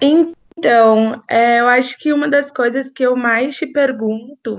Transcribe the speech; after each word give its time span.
Então, 0.00 1.22
é, 1.28 1.60
eu 1.60 1.66
acho 1.68 1.98
que 1.98 2.12
uma 2.12 2.28
das 2.28 2.50
coisas 2.50 2.90
que 2.90 3.02
eu 3.02 3.16
mais 3.16 3.56
te 3.56 3.66
pergunto, 3.66 4.58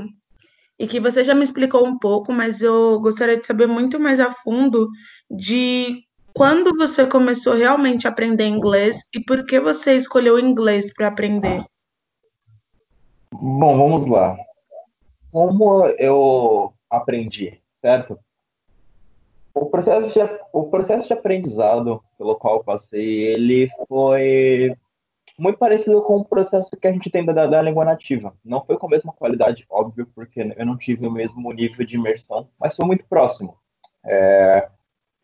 e 0.81 0.87
que 0.87 0.99
você 0.99 1.23
já 1.23 1.35
me 1.35 1.43
explicou 1.43 1.85
um 1.85 1.97
pouco, 1.97 2.33
mas 2.33 2.61
eu 2.61 2.99
gostaria 2.99 3.37
de 3.37 3.45
saber 3.45 3.67
muito 3.67 3.99
mais 3.99 4.19
a 4.19 4.31
fundo 4.31 4.89
de 5.29 6.03
quando 6.33 6.75
você 6.75 7.05
começou 7.05 7.55
realmente 7.55 8.07
a 8.07 8.09
aprender 8.09 8.47
inglês 8.47 8.97
e 9.13 9.19
por 9.19 9.45
que 9.45 9.59
você 9.59 9.95
escolheu 9.95 10.39
inglês 10.39 10.91
para 10.91 11.07
aprender? 11.07 11.63
Bom, 13.31 13.77
vamos 13.77 14.07
lá. 14.07 14.35
Como 15.31 15.85
eu 15.99 16.73
aprendi, 16.89 17.61
certo? 17.75 18.17
O 19.53 19.67
processo 19.67 20.11
de, 20.13 20.39
o 20.51 20.63
processo 20.63 21.05
de 21.05 21.13
aprendizado 21.13 22.01
pelo 22.17 22.35
qual 22.35 22.63
passei, 22.63 23.27
ele 23.27 23.69
foi 23.87 24.75
muito 25.41 25.57
parecido 25.57 26.03
com 26.03 26.17
o 26.17 26.25
processo 26.25 26.69
que 26.77 26.87
a 26.87 26.91
gente 26.91 27.09
tem 27.09 27.25
da, 27.25 27.47
da 27.47 27.61
língua 27.61 27.83
nativa. 27.83 28.31
Não 28.45 28.63
foi 28.63 28.77
com 28.77 28.85
a 28.85 28.89
mesma 28.91 29.11
qualidade, 29.11 29.65
óbvio, 29.67 30.07
porque 30.13 30.53
eu 30.55 30.65
não 30.65 30.77
tive 30.77 31.07
o 31.07 31.11
mesmo 31.11 31.51
nível 31.51 31.83
de 31.83 31.95
imersão, 31.95 32.47
mas 32.59 32.75
foi 32.75 32.85
muito 32.85 33.03
próximo. 33.05 33.57
É, 34.05 34.69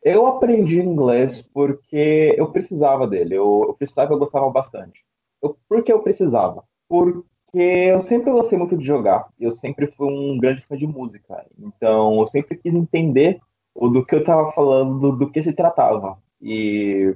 eu 0.03 0.25
aprendi 0.25 0.79
inglês 0.79 1.43
porque 1.53 2.33
eu 2.35 2.51
precisava 2.51 3.05
dele, 3.05 3.35
eu, 3.35 3.65
eu 3.67 3.73
precisava, 3.75 4.11
eu 4.11 4.17
gostava 4.17 4.49
bastante. 4.49 5.05
Eu, 5.39 5.55
por 5.69 5.83
que 5.83 5.93
eu 5.93 6.01
precisava? 6.01 6.63
Porque 6.89 7.21
eu 7.53 7.99
sempre 7.99 8.31
gostei 8.31 8.57
muito 8.57 8.75
de 8.75 8.85
jogar, 8.85 9.27
eu 9.39 9.51
sempre 9.51 9.85
fui 9.85 10.07
um 10.07 10.39
grande 10.39 10.65
fã 10.65 10.75
de 10.75 10.87
música, 10.87 11.45
então 11.59 12.19
eu 12.19 12.25
sempre 12.25 12.57
quis 12.57 12.73
entender 12.73 13.39
do 13.75 14.03
que 14.03 14.15
eu 14.15 14.19
estava 14.21 14.51
falando, 14.53 14.99
do, 14.99 15.11
do 15.15 15.31
que 15.31 15.43
se 15.43 15.53
tratava. 15.53 16.17
E 16.41 17.15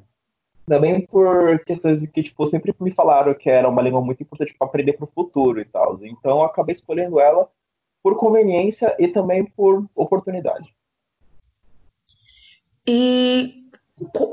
também 0.66 1.06
por 1.06 1.60
questões 1.66 2.00
que, 2.00 2.22
tipo, 2.22 2.46
sempre 2.46 2.74
me 2.80 2.92
falaram 2.92 3.34
que 3.34 3.50
era 3.50 3.68
uma 3.68 3.82
língua 3.82 4.02
muito 4.02 4.24
importante 4.24 4.56
para 4.58 4.68
aprender 4.68 4.94
para 4.94 5.06
o 5.06 5.12
futuro 5.14 5.60
e 5.60 5.66
tal. 5.66 6.00
Então 6.02 6.40
eu 6.40 6.44
acabei 6.44 6.74
escolhendo 6.74 7.20
ela 7.20 7.50
por 8.04 8.16
conveniência 8.16 8.96
e 9.00 9.08
também 9.08 9.46
por 9.46 9.86
oportunidade. 9.96 10.74
E 12.88 13.66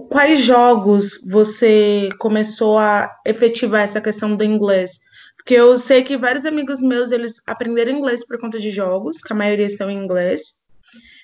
quais 0.09 0.41
jogos 0.41 1.21
você 1.31 2.09
começou 2.19 2.79
a 2.79 3.15
efetivar 3.27 3.83
essa 3.83 4.01
questão 4.01 4.35
do 4.35 4.45
inglês? 4.45 4.99
Porque 5.37 5.55
eu 5.55 5.79
sei 5.79 6.03
que 6.03 6.17
vários 6.17 6.45
amigos 6.45 6.81
meus, 6.81 7.11
eles 7.11 7.41
aprenderam 7.47 7.93
inglês 7.93 8.27
por 8.27 8.39
conta 8.39 8.59
de 8.59 8.71
jogos, 8.71 9.23
que 9.23 9.33
a 9.33 9.37
maioria 9.37 9.67
estão 9.67 9.91
em 9.91 9.99
inglês. 9.99 10.59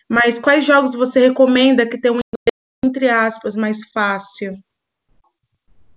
Mas 0.08 0.38
quais 0.38 0.64
jogos 0.64 0.94
você 0.94 1.20
recomenda 1.20 1.88
que 1.88 1.98
tenham 1.98 2.16
um 2.16 2.20
inglês, 2.20 2.84
entre 2.84 3.08
aspas, 3.08 3.56
mais 3.56 3.90
fácil? 3.90 4.54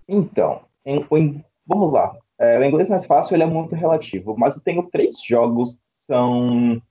Então, 0.07 0.61
em, 0.85 1.05
em, 1.11 1.45
vamos 1.65 1.91
lá. 1.91 2.15
É, 2.39 2.57
o 2.59 2.63
inglês 2.63 2.87
mais 2.87 3.05
fácil 3.05 3.35
ele 3.35 3.43
é 3.43 3.47
muito 3.47 3.75
relativo, 3.75 4.35
mas 4.37 4.55
eu 4.55 4.61
tenho 4.61 4.89
três 4.89 5.21
jogos 5.21 5.73
que 5.73 6.05
são 6.05 6.81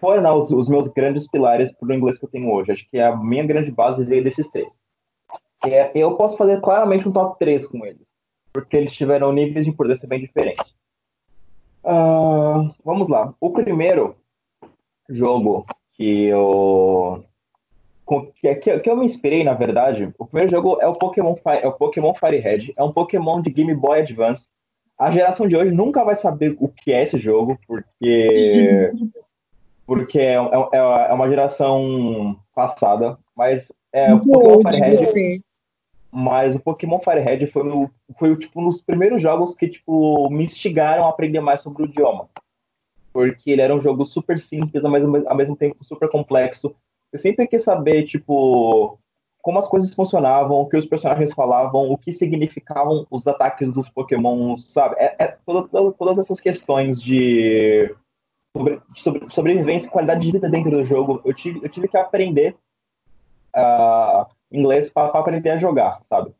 foram 0.00 0.22
né, 0.22 0.30
os, 0.32 0.50
os, 0.50 0.66
meus 0.68 0.86
grandes 0.88 1.28
pilares 1.28 1.70
para 1.72 1.88
o 1.88 1.92
inglês 1.92 2.16
que 2.16 2.24
eu 2.24 2.30
tenho 2.30 2.50
hoje. 2.50 2.72
Acho 2.72 2.90
que 2.90 2.98
a 2.98 3.14
minha 3.14 3.44
grande 3.44 3.70
base 3.70 4.04
veio 4.04 4.22
desses 4.22 4.48
três. 4.48 4.72
É, 5.64 5.90
eu 5.94 6.16
posso 6.16 6.36
fazer 6.36 6.60
claramente 6.60 7.08
um 7.08 7.12
top 7.12 7.38
3 7.38 7.66
com 7.66 7.84
eles, 7.84 8.06
porque 8.52 8.76
eles 8.76 8.92
tiveram 8.92 9.32
níveis 9.32 9.64
de 9.64 9.70
importância 9.70 10.08
bem 10.08 10.20
diferentes. 10.20 10.74
Uh, 11.84 12.74
vamos 12.84 13.08
lá. 13.08 13.34
O 13.40 13.50
primeiro 13.50 14.16
jogo 15.08 15.64
que 15.92 16.24
eu 16.26 17.24
que, 18.06 18.54
que, 18.54 18.78
que, 18.78 18.90
eu 18.90 18.96
me 18.96 19.04
inspirei, 19.04 19.42
na 19.42 19.54
verdade, 19.54 20.12
o 20.18 20.26
primeiro 20.26 20.50
jogo 20.50 20.78
é 20.80 20.86
o 20.86 20.94
Pokémon 20.94 21.34
Fire, 21.34 21.60
é 21.62 21.66
o 21.66 21.72
Pokémon 21.72 22.14
Firehead, 22.14 22.72
é 22.76 22.82
um 22.82 22.92
Pokémon 22.92 23.40
de 23.40 23.50
Game 23.50 23.74
Boy 23.74 24.00
Advance. 24.00 24.46
A 24.98 25.10
geração 25.10 25.46
de 25.46 25.56
hoje 25.56 25.72
nunca 25.72 26.04
vai 26.04 26.14
saber 26.14 26.56
o 26.58 26.68
que 26.68 26.92
é 26.92 27.02
esse 27.02 27.16
jogo, 27.16 27.58
porque 27.66 28.92
porque 29.86 30.18
é, 30.18 30.34
é, 30.34 31.08
é 31.10 31.12
uma 31.12 31.28
geração 31.28 32.36
passada, 32.54 33.18
mas 33.36 33.70
é, 33.92 34.12
o 34.12 34.20
Pokémon 34.20 34.72
Firehead, 34.72 35.44
mas 36.10 36.54
o 36.54 36.60
Pokémon 36.60 36.98
Firehead 36.98 37.46
foi, 37.46 37.62
no, 37.62 37.90
foi 38.18 38.36
tipo, 38.36 38.60
um 38.60 38.64
dos 38.64 38.80
primeiros 38.80 39.20
jogos 39.20 39.54
que 39.54 39.68
tipo, 39.68 40.28
me 40.30 40.44
instigaram 40.44 41.04
a 41.06 41.10
aprender 41.10 41.40
mais 41.40 41.60
sobre 41.60 41.82
o 41.82 41.86
idioma. 41.86 42.28
Porque 43.12 43.50
ele 43.50 43.62
era 43.62 43.74
um 43.74 43.80
jogo 43.80 44.04
super 44.04 44.38
simples, 44.38 44.82
mesmo, 44.82 45.28
ao 45.28 45.36
mesmo 45.36 45.56
tempo 45.56 45.82
super 45.82 46.08
complexo. 46.08 46.74
Eu 47.12 47.18
sempre 47.18 47.46
quis 47.46 47.62
saber, 47.62 48.04
tipo, 48.04 48.98
como 49.46 49.58
as 49.58 49.66
coisas 49.68 49.94
funcionavam, 49.94 50.60
o 50.60 50.66
que 50.66 50.76
os 50.76 50.84
personagens 50.84 51.32
falavam, 51.32 51.90
o 51.90 51.96
que 51.96 52.10
significavam 52.10 53.06
os 53.08 53.26
ataques 53.26 53.72
dos 53.72 53.88
Pokémon, 53.88 54.56
sabe? 54.56 54.96
É, 54.98 55.14
é 55.18 55.36
toda, 55.46 55.92
todas 55.92 56.18
essas 56.18 56.40
questões 56.40 57.00
de 57.00 57.94
sobre, 58.56 58.80
sobre 58.92 59.28
sobrevivência 59.28 59.86
e 59.86 59.90
qualidade 59.90 60.24
de 60.24 60.32
vida 60.32 60.48
dentro 60.48 60.70
do 60.70 60.82
jogo, 60.82 61.20
eu 61.24 61.32
tive, 61.32 61.60
eu 61.62 61.68
tive 61.68 61.86
que 61.86 61.96
aprender 61.96 62.56
uh, 63.54 64.26
inglês 64.50 64.88
para 64.88 65.16
aprender 65.18 65.50
a 65.50 65.56
jogar, 65.56 66.00
sabe? 66.08 66.32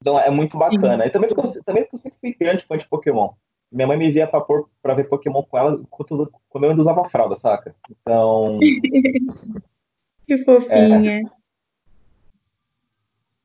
Então 0.00 0.18
é 0.18 0.30
muito 0.30 0.56
bacana. 0.56 1.06
E 1.06 1.10
também 1.10 1.34
porque, 1.34 1.58
eu, 1.58 1.64
também 1.64 1.82
porque 1.82 1.96
eu 1.96 2.00
sempre 2.00 2.18
fui 2.20 2.36
grande 2.38 2.64
fã 2.64 2.76
de 2.76 2.86
Pokémon. 2.86 3.30
Minha 3.72 3.86
mãe 3.86 3.96
me 3.96 4.10
via 4.10 4.26
pra, 4.26 4.40
pôr, 4.40 4.68
pra 4.82 4.94
ver 4.94 5.08
Pokémon 5.08 5.42
com 5.42 5.58
ela 5.58 5.80
quando 5.90 6.30
eu 6.64 6.70
ainda 6.70 6.80
usava 6.80 7.08
fralda, 7.08 7.34
saca? 7.34 7.74
Então. 7.90 8.58
que 10.36 10.44
fofinha. 10.44 11.20
É... 11.20 11.22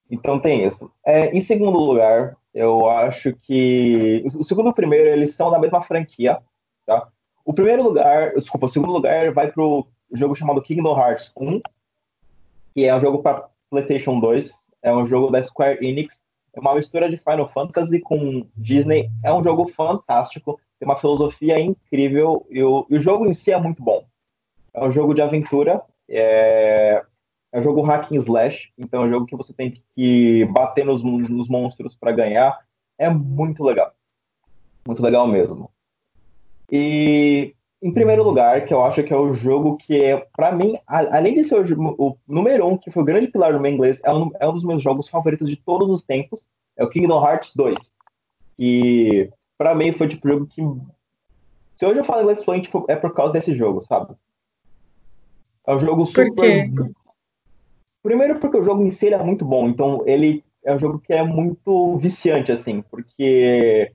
Então 0.09 0.39
tem 0.39 0.63
isso. 0.63 0.91
É, 1.03 1.31
em 1.35 1.39
segundo 1.39 1.79
lugar, 1.79 2.37
eu 2.53 2.87
acho 2.89 3.33
que. 3.33 4.23
O 4.35 4.43
segundo 4.43 4.67
e 4.67 4.69
o 4.69 4.73
primeiro, 4.73 5.09
eles 5.09 5.31
estão 5.31 5.49
na 5.49 5.57
mesma 5.57 5.81
franquia, 5.81 6.37
tá? 6.85 7.07
O 7.43 7.53
primeiro 7.53 7.83
lugar, 7.83 8.33
desculpa, 8.33 8.65
o 8.65 8.69
segundo 8.69 8.91
lugar 8.91 9.31
vai 9.31 9.51
pro 9.51 9.87
jogo 10.11 10.35
chamado 10.35 10.61
Kingdom 10.61 10.97
Hearts 10.97 11.31
1, 11.35 11.59
que 12.73 12.85
é 12.85 12.95
um 12.95 12.99
jogo 12.99 13.23
para 13.23 13.49
PlayStation 13.69 14.19
2, 14.19 14.51
é 14.83 14.95
um 14.95 15.05
jogo 15.05 15.31
da 15.31 15.41
Square 15.41 15.83
Enix, 15.85 16.19
é 16.53 16.59
uma 16.59 16.75
mistura 16.75 17.09
de 17.09 17.17
Final 17.17 17.47
Fantasy 17.47 17.99
com 17.99 18.45
Disney, 18.55 19.09
é 19.23 19.33
um 19.33 19.43
jogo 19.43 19.67
fantástico, 19.69 20.59
tem 20.79 20.87
uma 20.87 20.95
filosofia 20.95 21.59
incrível 21.59 22.45
e 22.49 22.63
o, 22.63 22.85
e 22.89 22.95
o 22.95 22.99
jogo 22.99 23.25
em 23.25 23.33
si 23.33 23.51
é 23.51 23.59
muito 23.59 23.81
bom. 23.81 24.05
É 24.73 24.83
um 24.83 24.91
jogo 24.91 25.13
de 25.13 25.21
aventura, 25.21 25.81
é, 26.09 27.03
é 27.51 27.59
um 27.59 27.61
jogo 27.61 27.81
hack 27.81 28.11
and 28.11 28.17
slash, 28.17 28.71
então 28.77 29.03
é 29.03 29.05
um 29.07 29.09
jogo 29.09 29.25
que 29.25 29.35
você 29.35 29.53
tem 29.53 29.81
que 29.95 30.45
bater 30.45 30.85
nos, 30.85 31.03
nos 31.03 31.47
monstros 31.47 31.95
para 31.95 32.11
ganhar. 32.11 32.59
É 32.97 33.09
muito 33.09 33.63
legal. 33.63 33.93
Muito 34.85 35.01
legal 35.01 35.27
mesmo. 35.27 35.71
E 36.71 37.55
em 37.81 37.93
primeiro 37.93 38.23
lugar, 38.23 38.65
que 38.65 38.73
eu 38.73 38.83
acho 38.83 39.03
que 39.03 39.13
é 39.13 39.17
o 39.17 39.33
jogo 39.33 39.77
que 39.77 40.01
é, 40.01 40.27
para 40.35 40.51
mim, 40.51 40.77
além 40.87 41.33
de 41.33 41.43
ser 41.43 41.55
o, 41.55 41.95
o, 41.97 42.17
número 42.27 42.67
um, 42.67 42.77
que 42.77 42.89
foi 42.89 43.03
o 43.03 43.05
grande 43.05 43.27
pilar 43.27 43.53
do 43.53 43.59
meu 43.59 43.71
inglês, 43.71 43.99
é 44.03 44.11
um, 44.11 44.31
é 44.39 44.47
um 44.47 44.53
dos 44.53 44.63
meus 44.63 44.81
jogos 44.81 45.07
favoritos 45.07 45.47
de 45.47 45.55
todos 45.55 45.89
os 45.89 46.01
tempos, 46.01 46.47
é 46.75 46.83
o 46.83 46.89
Kingdom 46.89 47.23
Hearts 47.23 47.51
2. 47.55 47.91
E 48.57 49.29
para 49.57 49.75
mim 49.75 49.91
foi 49.91 50.07
tipo 50.07 50.27
jogo 50.27 50.47
que. 50.47 50.61
Se 51.77 51.85
hoje 51.85 51.99
eu 51.99 52.03
falo 52.03 52.21
inglês 52.21 52.43
fluente, 52.43 52.65
tipo, 52.65 52.85
é 52.87 52.95
por 52.95 53.13
causa 53.13 53.33
desse 53.33 53.53
jogo, 53.55 53.81
sabe? 53.81 54.15
É 55.67 55.73
um 55.73 55.77
jogo 55.77 56.05
super. 56.05 56.33
Por 56.33 56.43
quê? 56.43 56.71
Primeiro 58.03 58.39
porque 58.39 58.57
o 58.57 58.63
jogo 58.63 58.83
em 58.83 58.89
si 58.91 59.07
é 59.07 59.23
muito 59.23 59.43
bom, 59.43 59.67
então 59.67 60.03
ele 60.05 60.43
é 60.63 60.73
um 60.73 60.79
jogo 60.79 60.99
que 60.99 61.13
é 61.13 61.23
muito 61.23 61.97
viciante, 61.97 62.51
assim, 62.51 62.81
porque 62.83 63.91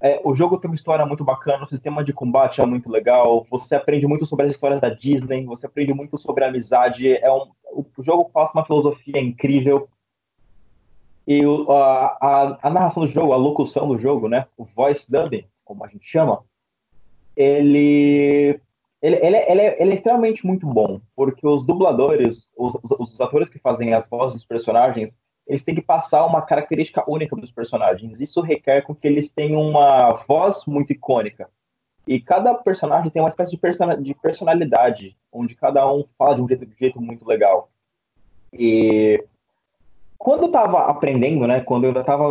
é, 0.00 0.20
o 0.24 0.32
jogo 0.32 0.58
tem 0.58 0.70
uma 0.70 0.74
história 0.74 1.04
muito 1.04 1.24
bacana, 1.24 1.64
o 1.64 1.68
sistema 1.68 2.04
de 2.04 2.12
combate 2.12 2.60
é 2.60 2.66
muito 2.66 2.90
legal, 2.90 3.46
você 3.50 3.74
aprende 3.74 4.06
muito 4.06 4.24
sobre 4.24 4.46
as 4.46 4.52
histórias 4.52 4.80
da 4.80 4.88
Disney, 4.88 5.44
você 5.44 5.66
aprende 5.66 5.92
muito 5.92 6.16
sobre 6.16 6.44
a 6.44 6.48
amizade, 6.48 7.16
é 7.16 7.30
um, 7.30 7.50
o, 7.72 7.84
jogo 8.02 8.30
passa 8.30 8.52
uma 8.54 8.64
filosofia 8.64 9.18
incrível. 9.20 9.88
E 11.26 11.44
o, 11.44 11.70
a, 11.70 12.16
a, 12.20 12.58
a, 12.62 12.70
narração 12.70 13.02
do 13.02 13.08
jogo, 13.08 13.32
a 13.32 13.36
locução 13.36 13.88
do 13.88 13.98
jogo, 13.98 14.28
né, 14.28 14.46
o 14.56 14.64
voice 14.64 15.04
dubbing, 15.10 15.44
como 15.64 15.84
a 15.84 15.88
gente 15.88 16.08
chama, 16.08 16.42
ele, 17.36 18.60
ele, 19.00 19.16
ele, 19.16 19.36
ele, 19.36 19.60
é, 19.60 19.82
ele 19.82 19.90
é 19.90 19.94
extremamente 19.94 20.44
muito 20.44 20.66
bom, 20.66 21.00
porque 21.14 21.46
os 21.46 21.64
dubladores, 21.64 22.48
os, 22.56 22.74
os, 22.98 23.20
atores 23.20 23.48
que 23.48 23.58
fazem 23.58 23.94
as 23.94 24.06
vozes 24.08 24.38
dos 24.38 24.46
personagens, 24.46 25.14
eles 25.46 25.62
têm 25.62 25.74
que 25.74 25.82
passar 25.82 26.26
uma 26.26 26.42
característica 26.42 27.04
única 27.08 27.34
dos 27.36 27.50
personagens. 27.50 28.20
Isso 28.20 28.40
requer 28.40 28.82
com 28.82 28.94
que 28.94 29.06
eles 29.06 29.28
tenham 29.28 29.62
uma 29.62 30.12
voz 30.28 30.64
muito 30.66 30.92
icônica. 30.92 31.48
E 32.06 32.20
cada 32.20 32.54
personagem 32.54 33.10
tem 33.10 33.22
uma 33.22 33.28
espécie 33.28 33.52
de, 33.52 34.14
personalidade, 34.14 35.16
onde 35.32 35.54
cada 35.54 35.90
um 35.90 36.04
fala 36.18 36.34
de 36.34 36.42
um 36.42 36.48
jeito, 36.48 36.66
de 36.66 36.74
jeito 36.78 37.00
muito 37.00 37.26
legal. 37.26 37.70
E 38.52 39.22
quando 40.18 40.42
eu 40.42 40.46
estava 40.46 40.86
aprendendo, 40.86 41.46
né, 41.46 41.60
quando 41.60 41.84
eu 41.84 41.92
estava 41.92 42.26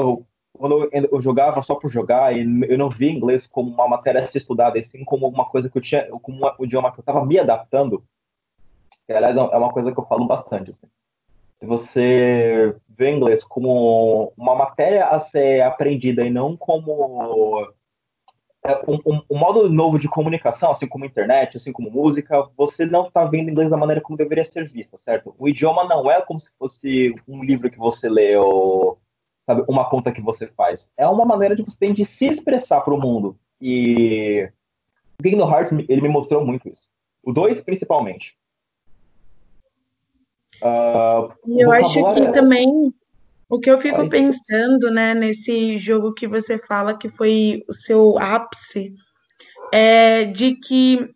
quando 0.57 0.89
eu 0.91 1.19
jogava 1.19 1.61
só 1.61 1.75
por 1.75 1.89
jogar 1.89 2.35
e 2.35 2.41
eu 2.69 2.77
não 2.77 2.89
via 2.89 3.11
inglês 3.11 3.47
como 3.47 3.71
uma 3.71 3.87
matéria 3.87 4.19
a 4.19 4.27
ser 4.27 4.39
estudada, 4.39 4.77
assim 4.77 5.03
como 5.05 5.27
uma 5.27 5.45
coisa 5.45 5.69
que 5.69 5.77
eu 5.77 5.81
tinha, 5.81 6.07
como 6.21 6.37
uma, 6.37 6.55
o 6.57 6.65
idioma 6.65 6.91
que 6.91 6.99
eu 6.99 7.01
estava 7.01 7.25
me 7.25 7.39
adaptando, 7.39 8.03
que 9.05 9.13
aliás 9.13 9.35
é 9.35 9.41
uma 9.41 9.71
coisa 9.71 9.91
que 9.91 9.99
eu 9.99 10.05
falo 10.05 10.25
bastante. 10.25 10.71
Assim. 10.71 10.87
você 11.61 12.75
vê 12.89 13.11
inglês 13.11 13.43
como 13.43 14.33
uma 14.37 14.55
matéria 14.55 15.07
a 15.07 15.19
ser 15.19 15.61
aprendida 15.61 16.25
e 16.25 16.29
não 16.29 16.57
como 16.57 17.67
é, 18.65 18.81
um, 18.87 18.99
um, 19.05 19.21
um, 19.29 19.37
modo 19.37 19.69
novo 19.69 19.97
de 19.97 20.07
comunicação, 20.07 20.71
assim 20.71 20.87
como 20.87 21.05
internet, 21.05 21.55
assim 21.55 21.71
como 21.71 21.89
música, 21.89 22.49
você 22.57 22.85
não 22.85 23.07
está 23.07 23.23
vendo 23.23 23.49
inglês 23.49 23.69
da 23.69 23.77
maneira 23.77 24.01
como 24.01 24.17
deveria 24.17 24.43
ser 24.43 24.67
vista, 24.67 24.97
certo? 24.97 25.33
O 25.37 25.47
idioma 25.47 25.85
não 25.85 26.09
é 26.11 26.21
como 26.21 26.37
se 26.37 26.49
fosse 26.59 27.15
um 27.27 27.43
livro 27.43 27.69
que 27.69 27.77
você 27.77 28.09
lê 28.09 28.35
ou 28.35 28.99
sabe, 29.47 29.63
uma 29.67 29.89
conta 29.89 30.11
que 30.11 30.21
você 30.21 30.45
faz. 30.45 30.91
É 30.97 31.07
uma 31.07 31.25
maneira 31.25 31.55
de 31.55 31.63
você 31.63 31.77
ter 31.79 31.93
de 31.93 32.03
se 32.03 32.25
expressar 32.27 32.81
para 32.81 32.93
o 32.93 32.99
mundo. 32.99 33.39
E 33.61 34.51
o 35.17 35.23
Kingdom 35.23 35.49
Hearts 35.49 35.71
ele 35.87 36.01
me 36.01 36.09
mostrou 36.09 36.45
muito 36.45 36.67
isso. 36.67 36.83
O 37.23 37.31
2 37.31 37.61
principalmente. 37.61 38.37
Uh, 40.61 41.31
eu 41.57 41.71
acho 41.71 42.13
que 42.13 42.21
é... 42.21 42.31
também 42.31 42.93
o 43.49 43.59
que 43.59 43.71
eu 43.71 43.77
fico 43.77 44.01
Ai. 44.01 44.09
pensando, 44.09 44.91
né, 44.91 45.13
nesse 45.13 45.77
jogo 45.77 46.13
que 46.13 46.27
você 46.27 46.57
fala 46.57 46.97
que 46.97 47.07
foi 47.07 47.63
o 47.69 47.73
seu 47.73 48.19
ápice, 48.19 48.93
é 49.71 50.25
de 50.25 50.55
que 50.55 51.09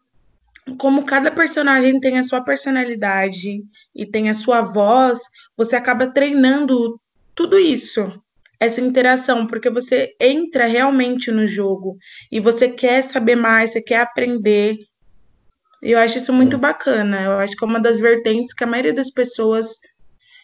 como 0.78 1.06
cada 1.06 1.32
personagem 1.32 2.00
tem 2.00 2.18
a 2.18 2.24
sua 2.24 2.42
personalidade 2.42 3.64
e 3.94 4.06
tem 4.06 4.30
a 4.30 4.34
sua 4.34 4.62
voz, 4.62 5.20
você 5.58 5.76
acaba 5.76 6.08
treinando 6.08 7.00
tudo 7.42 7.58
isso, 7.58 8.22
essa 8.60 8.80
interação, 8.80 9.48
porque 9.48 9.68
você 9.68 10.16
entra 10.20 10.68
realmente 10.68 11.32
no 11.32 11.48
jogo 11.48 11.98
e 12.32 12.40
você 12.40 12.70
quer 12.70 13.02
saber 13.02 13.36
mais, 13.36 13.72
você 13.72 13.82
quer 13.82 14.02
aprender. 14.02 14.78
Eu 15.82 15.98
acho 15.98 16.20
isso 16.20 16.32
muito 16.32 16.60
bacana. 16.60 17.20
Eu 17.24 17.40
acho 17.40 17.56
que 17.56 17.66
é 17.66 17.68
uma 17.68 17.80
das 17.80 18.00
vertentes 18.00 18.54
que 18.54 18.64
a 18.64 18.68
maioria 18.68 18.94
das 18.94 19.10
pessoas 19.10 19.80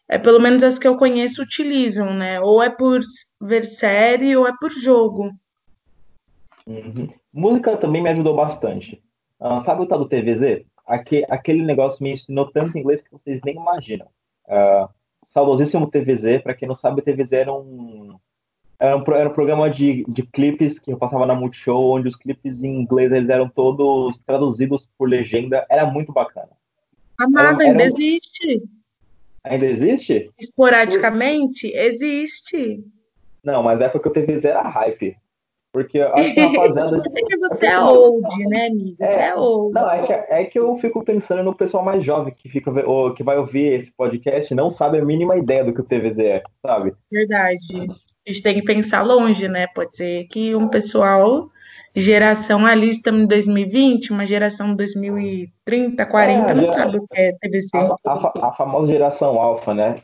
é 0.10 0.18
pelo 0.18 0.40
menos 0.40 0.64
as 0.64 0.80
que 0.80 0.88
eu 0.88 0.98
conheço 0.98 1.44
utilizam, 1.44 2.16
né? 2.16 2.42
Ou 2.42 2.64
é 2.64 2.70
por 2.72 3.02
ver 3.40 3.64
série 3.64 4.36
ou 4.36 4.48
é 4.48 4.54
por 4.60 4.72
jogo. 4.72 5.32
Uhum. 6.66 7.14
Música 7.32 7.78
também 7.78 8.02
me 8.02 8.10
ajudou 8.10 8.36
bastante. 8.36 9.04
Uh, 9.40 9.60
sabe 9.60 9.84
o 9.84 9.86
tal 9.86 10.00
do 10.00 10.10
TVZ? 10.10 10.66
Aquele, 10.88 11.26
aquele 11.30 11.64
negócio 11.64 12.02
me 12.02 12.14
ensinou 12.14 12.52
tanto 12.52 12.76
inglês 12.76 13.02
que 13.02 13.12
vocês 13.12 13.40
nem 13.46 13.56
imaginam. 13.56 14.08
Uh, 14.48 14.90
saudosíssimo 15.34 15.90
TVZ, 15.90 16.42
para 16.42 16.54
quem 16.54 16.68
não 16.68 16.76
sabe, 16.76 17.02
o 17.02 17.04
TVZ 17.04 17.32
era 17.34 17.54
um, 17.54 18.18
era 18.80 18.98
um, 18.98 19.04
era 19.14 19.30
um 19.30 19.34
programa 19.34 19.70
de, 19.70 20.04
de 20.08 20.24
clipes 20.24 20.78
que 20.78 20.92
eu 20.92 20.98
passava 20.98 21.26
na 21.26 21.36
Multishow, 21.36 21.92
onde 21.92 22.08
os 22.08 22.16
clipes 22.16 22.64
em 22.64 22.82
inglês 22.82 23.12
eles 23.12 23.30
eram 23.30 23.50
todos 23.50 24.18
traduzidos 24.26 24.88
por 24.98 25.10
legenda. 25.10 25.66
Era 25.70 25.86
muito 25.86 26.12
bacana. 26.12 26.50
Amada, 27.20 27.64
ainda 27.64 27.84
um... 27.84 27.86
existe. 27.86 28.64
Ainda 29.44 29.66
existe? 29.66 30.30
Esporadicamente, 30.38 31.70
Por... 31.70 31.80
existe. 31.80 32.84
Não, 33.44 33.64
mas 33.64 33.82
é 33.82 33.90
porque 33.90 34.10
o 34.10 34.12
TVZ 34.12 34.46
era 34.46 34.62
hype. 34.62 35.18
Porque 35.78 36.00
acho 36.02 36.34
que 36.34 36.40
a 36.40 36.48
rapaziada. 36.48 37.02
porque 37.04 37.38
você 37.38 37.68
é 37.68 37.80
old, 37.80 38.46
né, 38.50 38.66
amigo? 38.66 38.96
Você 39.00 39.14
é, 39.14 39.28
é 39.28 39.36
old. 39.36 39.74
Não, 39.76 39.92
é 39.92 40.08
que, 40.08 40.14
é 40.14 40.44
que 40.46 40.58
eu 40.58 40.76
fico 40.78 41.06
pensando 41.06 41.44
no 41.44 41.54
pessoal 41.54 41.86
mais 41.86 42.04
jovem 42.04 42.34
que, 42.36 42.50
fica, 42.50 42.72
ou, 42.84 43.14
que 43.14 43.24
vai 43.24 43.38
ouvir 43.38 43.74
esse 43.74 43.92
podcast 43.92 44.56
não 44.56 44.72
sabe 44.72 44.98
a 44.98 45.06
mínima 45.06 45.38
ideia 45.38 45.64
do 45.64 45.72
que 45.72 45.82
o 45.82 45.84
TVZ 45.84 46.18
é, 46.18 46.44
sabe? 46.66 46.96
Verdade. 47.12 47.88
A 48.28 48.32
gente 48.32 48.42
tem 48.42 48.56
que 48.56 48.64
pensar 48.64 49.04
longe, 49.04 49.48
né? 49.48 49.68
Pode 49.68 49.96
ser 49.96 50.24
que 50.32 50.56
um 50.56 50.68
pessoal 50.68 51.48
geração 51.96 52.66
ali, 52.66 52.90
estamos 52.90 53.22
em 53.22 53.28
2020, 53.28 54.12
uma 54.12 54.26
geração 54.26 54.76
2030, 54.76 56.04
40, 56.08 56.52
é, 56.52 56.56
não 56.56 56.66
sabe 56.66 56.98
o 56.98 57.08
que 57.08 57.20
é 57.20 57.34
TVC. 57.40 57.70
A, 57.78 57.96
a, 58.04 58.48
a 58.48 58.54
famosa 58.54 58.92
geração 58.92 59.40
alfa, 59.40 59.76
né? 59.76 60.02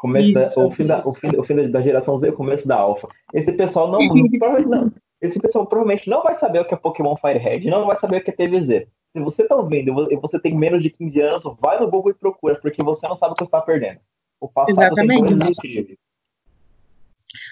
Começa, 0.00 0.58
o, 0.58 0.70
fim 0.70 0.86
da, 0.86 0.98
o, 1.06 1.12
fim, 1.12 1.36
o 1.36 1.44
fim 1.44 1.70
da 1.70 1.82
geração 1.82 2.16
Z, 2.16 2.30
o 2.30 2.32
começo 2.32 2.66
da 2.66 2.74
alfa. 2.74 3.06
Esse 3.34 3.52
pessoal 3.52 3.86
não, 3.86 3.98
não, 3.98 4.92
esse 5.20 5.38
pessoal 5.38 5.66
provavelmente 5.66 6.08
não 6.08 6.22
vai 6.22 6.32
saber 6.32 6.60
o 6.60 6.64
que 6.64 6.72
é 6.72 6.76
Pokémon 6.78 7.14
Firehead, 7.16 7.68
não 7.68 7.86
vai 7.86 8.00
saber 8.00 8.16
o 8.16 8.24
que 8.24 8.30
é 8.30 8.32
TVZ. 8.32 8.86
Se 9.12 9.20
você 9.20 9.46
tá 9.46 9.56
ouvindo 9.56 10.10
e 10.10 10.16
você 10.16 10.40
tem 10.40 10.56
menos 10.56 10.82
de 10.82 10.88
15 10.88 11.20
anos, 11.20 11.42
vai 11.60 11.78
no 11.78 11.90
Google 11.90 12.12
e 12.12 12.14
procura, 12.14 12.58
porque 12.58 12.82
você 12.82 13.06
não 13.06 13.14
sabe 13.14 13.32
o 13.32 13.34
que 13.34 13.44
você 13.44 13.48
está 13.48 13.60
perdendo. 13.60 14.00
O 14.40 14.48
passado 14.48 14.80
Exatamente. 14.80 15.60
tem 15.60 15.98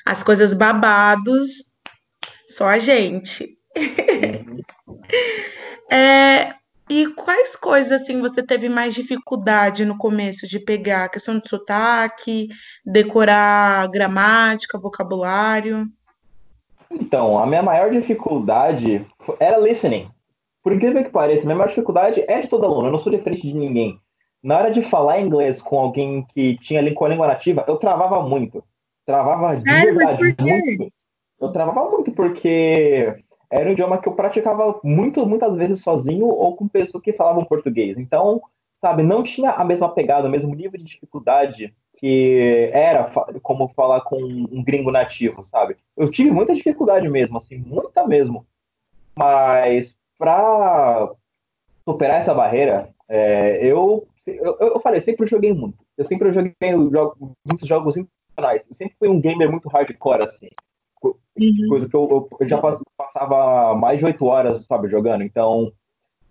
As 0.07 0.23
coisas 0.23 0.55
babados, 0.55 1.71
só 2.49 2.67
a 2.67 2.79
gente. 2.79 3.47
é, 5.93 6.55
e 6.89 7.07
quais 7.15 7.55
coisas 7.55 7.93
assim 7.93 8.21
você 8.21 8.43
teve 8.43 8.69
mais 8.69 8.95
dificuldade 8.95 9.85
no 9.85 9.97
começo 9.97 10.47
de 10.49 10.59
pegar? 10.59 11.05
A 11.05 11.09
questão 11.09 11.39
de 11.39 11.49
sotaque, 11.49 12.49
decorar 12.85 13.89
gramática, 13.89 14.79
vocabulário? 14.79 15.87
Então, 16.91 17.39
a 17.39 17.47
minha 17.47 17.63
maior 17.63 17.91
dificuldade 17.91 19.05
era 19.39 19.59
listening. 19.59 20.11
Por 20.63 20.73
incrível 20.73 21.05
que 21.05 21.11
pareça, 21.11 21.43
a 21.43 21.45
minha 21.45 21.57
maior 21.57 21.69
dificuldade 21.69 22.25
é 22.27 22.41
de 22.41 22.49
todo 22.49 22.65
aluno, 22.65 22.89
eu 22.89 22.93
não 22.93 22.99
sou 22.99 23.13
diferente 23.13 23.47
de 23.47 23.55
ninguém. 23.55 24.01
Na 24.43 24.57
hora 24.57 24.71
de 24.71 24.83
falar 24.83 25.21
inglês 25.21 25.61
com 25.61 25.79
alguém 25.79 26.25
que 26.33 26.57
tinha 26.59 26.81
língua, 26.81 27.09
língua 27.09 27.27
nativa, 27.27 27.65
eu 27.67 27.77
travava 27.77 28.23
muito. 28.23 28.65
Travava 29.05 29.53
Sério? 29.53 29.93
de 29.93 29.99
verdade 29.99 30.37
muito. 30.41 30.93
Eu 31.41 31.53
travava 31.53 31.91
muito 31.91 32.13
porque 32.13 33.15
era 33.51 33.69
um 33.69 33.73
idioma 33.73 33.99
que 33.99 34.09
eu 34.09 34.15
praticava 34.15 34.79
muito, 34.83 35.25
muitas 35.27 35.55
vezes 35.57 35.83
sozinho 35.83 36.27
ou 36.27 36.57
com 36.57 36.69
pessoas 36.69 37.03
que 37.03 37.13
falavam 37.13 37.45
português. 37.45 37.99
Então, 37.99 38.43
sabe, 38.81 39.03
não 39.03 39.23
tinha 39.23 39.51
a 39.51 39.65
mesma 39.65 39.89
pegada, 39.89 40.29
o 40.29 40.31
mesmo 40.31 40.55
nível 40.55 40.79
de 40.79 40.85
dificuldade 40.85 41.75
que 41.99 42.71
era 42.73 43.11
como 43.43 43.69
falar 43.69 44.03
com 44.03 44.23
um 44.23 44.63
gringo 44.63 44.91
nativo, 44.91 45.43
sabe? 45.43 45.77
Eu 45.97 46.09
tive 46.09 46.31
muita 46.31 46.55
dificuldade 46.55 47.09
mesmo, 47.09 47.37
assim, 47.37 47.59
muita 47.59 48.07
mesmo. 48.07 48.47
Mas 49.17 49.97
para 50.17 51.11
superar 51.85 52.21
essa 52.21 52.33
barreira, 52.33 52.95
é, 53.09 53.59
eu, 53.67 54.07
eu, 54.25 54.57
eu 54.61 54.81
falei, 54.81 55.01
sempre 55.01 55.27
joguei 55.27 55.53
muito. 55.53 55.79
Eu 55.97 56.05
sempre 56.05 56.31
joguei 56.31 56.55
jogo, 56.93 57.37
muitos 57.45 57.67
jogos 57.67 57.97
internacionais. 57.97 58.65
Eu 58.69 58.75
sempre 58.75 58.95
fui 58.97 59.09
um 59.09 59.21
gamer 59.21 59.51
muito 59.51 59.69
hardcore, 59.69 60.23
assim. 60.23 60.51
Uhum. 61.05 61.69
Coisa 61.69 61.89
que 61.89 61.95
eu, 61.95 62.29
eu, 62.41 62.47
já 62.47 62.61
passava 62.97 63.75
mais 63.77 63.99
de 63.99 64.05
oito 64.05 64.25
horas, 64.27 64.65
sabe, 64.65 64.89
jogando. 64.89 65.23
Então, 65.23 65.73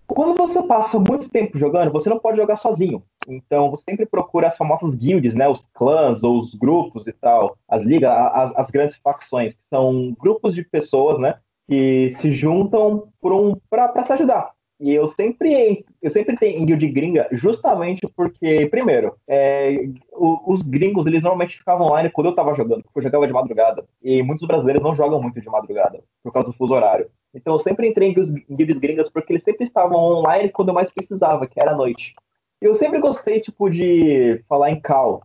quando 0.06 0.36
você 0.38 0.62
passa 0.64 0.98
muito 0.98 1.30
tempo 1.30 1.58
jogando, 1.58 1.92
você 1.92 2.10
não 2.10 2.20
pode 2.20 2.38
jogar 2.38 2.56
sozinho. 2.56 3.04
Então, 3.28 3.70
você 3.70 3.84
sempre 3.90 4.06
procura 4.06 4.48
as 4.48 4.58
famosas 4.58 4.94
guilds, 4.94 5.34
né? 5.34 5.48
Os 5.48 5.66
clãs 5.74 6.24
ou 6.24 6.40
os 6.40 6.54
grupos 6.54 7.08
e 7.08 7.14
tal. 7.14 7.58
As 7.68 7.84
ligas, 7.84 8.12
as, 8.12 8.56
as 8.56 8.70
grandes 8.70 8.96
facções, 8.96 9.54
que 9.54 9.62
são 9.70 10.16
grupos 10.20 10.56
de 10.56 10.64
pessoas, 10.64 11.20
né? 11.20 11.36
Que 11.68 12.10
se 12.18 12.32
juntam 12.32 13.10
por 13.20 13.34
um, 13.34 13.56
para 13.70 14.04
se 14.04 14.14
ajudar. 14.14 14.57
E 14.80 14.94
eu 14.94 15.08
sempre, 15.08 15.84
eu 16.02 16.10
sempre 16.10 16.38
tenho 16.38 16.64
guild 16.64 16.88
gringa 16.90 17.28
justamente 17.32 18.08
porque, 18.16 18.68
primeiro, 18.68 19.16
é, 19.28 19.90
os 20.12 20.62
gringos, 20.62 21.08
eles 21.08 21.24
normalmente 21.24 21.58
ficavam 21.58 21.88
online 21.88 22.12
quando 22.12 22.28
eu 22.28 22.36
tava 22.36 22.54
jogando, 22.54 22.84
porque 22.84 23.00
eu 23.00 23.04
jogava 23.04 23.26
de 23.26 23.34
madrugada. 23.34 23.86
E 24.04 24.22
muitos 24.22 24.48
brasileiros 24.48 24.84
não 24.84 24.94
jogam 24.94 25.22
muito 25.22 25.42
de 25.42 25.50
madrugada, 25.50 26.00
por 26.24 26.32
causa 26.32 26.50
do 26.50 26.56
fuso 26.56 26.74
horário. 26.74 27.10
Então 27.34 27.56
eu 27.56 27.60
sempre 27.60 27.88
entrei 27.88 28.10
em 28.10 28.56
guilds 28.56 28.78
gringas 28.78 29.10
porque 29.10 29.34
eles 29.34 29.44
sempre 29.44 29.66
estavam 29.66 29.98
online 29.98 30.50
quando 30.50 30.70
eu 30.70 30.76
mais 30.76 30.92
precisava, 30.92 31.48
que 31.48 31.60
era 31.60 31.72
à 31.72 31.76
noite. 31.76 32.14
Eu 32.62 32.76
sempre 32.76 33.00
gostei, 33.00 33.40
tipo, 33.40 33.70
de 33.70 34.44
falar 34.48 34.72
em 34.72 34.80
call, 34.80 35.24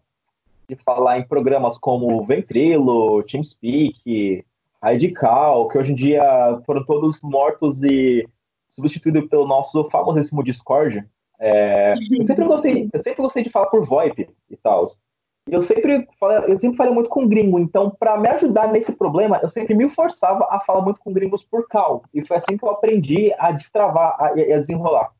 de 0.68 0.76
falar 0.76 1.18
em 1.18 1.26
programas 1.26 1.76
como 1.76 2.24
Ventrilo, 2.24 3.22
TeamSpeak, 3.24 4.44
Radical, 4.82 5.68
que 5.68 5.78
hoje 5.78 5.92
em 5.92 5.94
dia 5.94 6.60
foram 6.66 6.84
todos 6.84 7.18
mortos 7.22 7.82
e 7.82 8.26
substituído 8.72 9.28
pelo 9.28 9.46
nosso 9.46 9.88
famosíssimo 9.90 10.42
Discord. 10.42 11.04
É, 11.38 11.92
eu 11.92 12.24
sempre 12.24 12.44
gostei, 12.44 12.90
eu 12.92 13.00
sempre 13.00 13.22
gostei 13.22 13.42
de 13.42 13.50
falar 13.50 13.66
por 13.66 13.86
VoIP 13.86 14.28
e 14.50 14.56
tal. 14.56 14.84
Eu 15.48 15.60
sempre 15.60 16.06
falei, 16.20 16.52
eu 16.52 16.58
sempre 16.58 16.76
falei 16.76 16.92
muito 16.92 17.08
com 17.08 17.26
gringo, 17.26 17.58
então 17.58 17.90
para 17.90 18.16
me 18.16 18.28
ajudar 18.28 18.70
nesse 18.70 18.92
problema, 18.92 19.40
eu 19.42 19.48
sempre 19.48 19.74
me 19.74 19.88
forçava 19.88 20.46
a 20.48 20.60
falar 20.60 20.82
muito 20.82 21.00
com 21.00 21.12
gringos 21.12 21.42
por 21.42 21.66
cal. 21.66 22.04
E 22.14 22.24
foi 22.24 22.36
assim 22.36 22.56
que 22.56 22.64
eu 22.64 22.70
aprendi 22.70 23.32
a 23.38 23.50
destravar 23.50 24.16
a, 24.20 24.26
a 24.28 24.58
desenrolar. 24.58 25.10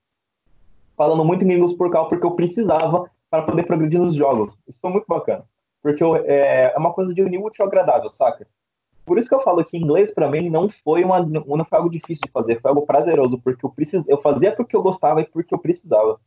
Falando 0.97 1.25
muito 1.25 1.43
em 1.43 1.49
gringos 1.49 1.75
por 1.75 1.91
cal 1.91 2.09
porque 2.09 2.25
eu 2.25 2.37
precisava 2.37 3.11
para 3.29 3.43
poder 3.43 3.65
progredir 3.65 3.99
nos 3.99 4.15
jogos. 4.15 4.57
Isso 4.69 4.81
foi 4.81 4.91
muito 4.91 5.07
bacana. 5.09 5.45
Porque 5.83 6.05
eu, 6.05 6.15
é, 6.15 6.73
é 6.73 6.79
uma 6.79 6.93
coisa 6.93 7.13
de 7.13 7.21
unir 7.21 7.39
útil 7.39 7.65
agradável, 7.65 8.09
saca? 8.09 8.47
Por 9.05 9.19
isso 9.19 9.29
que 9.29 9.35
eu 9.35 9.43
falo 9.43 9.65
que 9.65 9.77
inglês 9.77 10.13
para 10.13 10.31
mim 10.31 10.49
não 10.49 10.69
foi 10.69 11.03
uma 11.03 11.21
não 11.21 11.65
foi 11.65 11.79
algo 11.79 11.91
difícil 11.91 12.23
de 12.25 12.31
fazer, 12.31 12.61
foi 12.61 12.69
algo 12.69 12.87
prazeroso, 12.87 13.39
porque 13.39 13.65
eu 13.65 13.71
precis, 13.71 14.03
eu 14.07 14.21
fazia 14.21 14.53
porque 14.53 14.77
eu 14.77 14.83
gostava 14.83 15.21
e 15.21 15.27
porque 15.27 15.55
eu 15.55 15.59
precisava. 15.59 16.21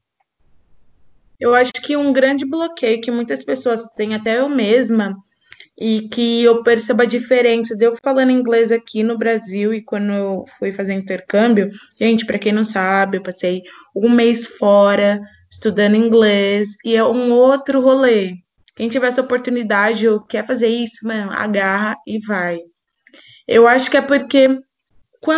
Eu 1.40 1.54
acho 1.54 1.74
que 1.74 1.98
um 1.98 2.14
grande 2.14 2.46
bloqueio 2.46 3.02
que 3.02 3.12
muitas 3.12 3.44
pessoas 3.44 3.86
têm, 3.96 4.14
até 4.14 4.40
eu 4.40 4.48
mesma, 4.48 5.18
e 5.78 6.08
que 6.10 6.44
eu 6.44 6.64
percebo 6.64 7.02
a 7.02 7.06
diferença 7.06 7.76
de 7.76 7.86
eu 7.86 7.98
falando 8.02 8.32
inglês 8.32 8.72
aqui 8.72 9.04
no 9.04 9.18
Brasil 9.18 9.74
e 9.74 9.82
quando 9.82 10.14
eu 10.14 10.46
fui 10.58 10.72
fazer 10.72 10.94
intercâmbio. 10.94 11.70
Gente, 12.00 12.26
para 12.26 12.40
quem 12.40 12.54
não 12.54 12.64
sabe, 12.64 13.18
eu 13.18 13.24
passei 13.24 13.62
um 13.94 14.10
mês 14.10 14.48
fora 14.48 15.20
estudando 15.52 15.96
inglês 15.96 16.70
e 16.86 16.96
é 16.96 17.04
um 17.04 17.32
outro 17.32 17.82
rolê. 17.82 18.45
Quem 18.76 18.90
tiver 18.90 19.08
essa 19.08 19.22
oportunidade 19.22 20.08
ou 20.08 20.20
quer 20.22 20.46
fazer 20.46 20.68
isso, 20.68 21.06
mano, 21.08 21.32
agarra 21.32 21.96
e 22.06 22.20
vai. 22.20 22.60
Eu 23.48 23.68
acho 23.68 23.90
que 23.90 23.98
é 23.98 24.02
porque, 24.02 24.60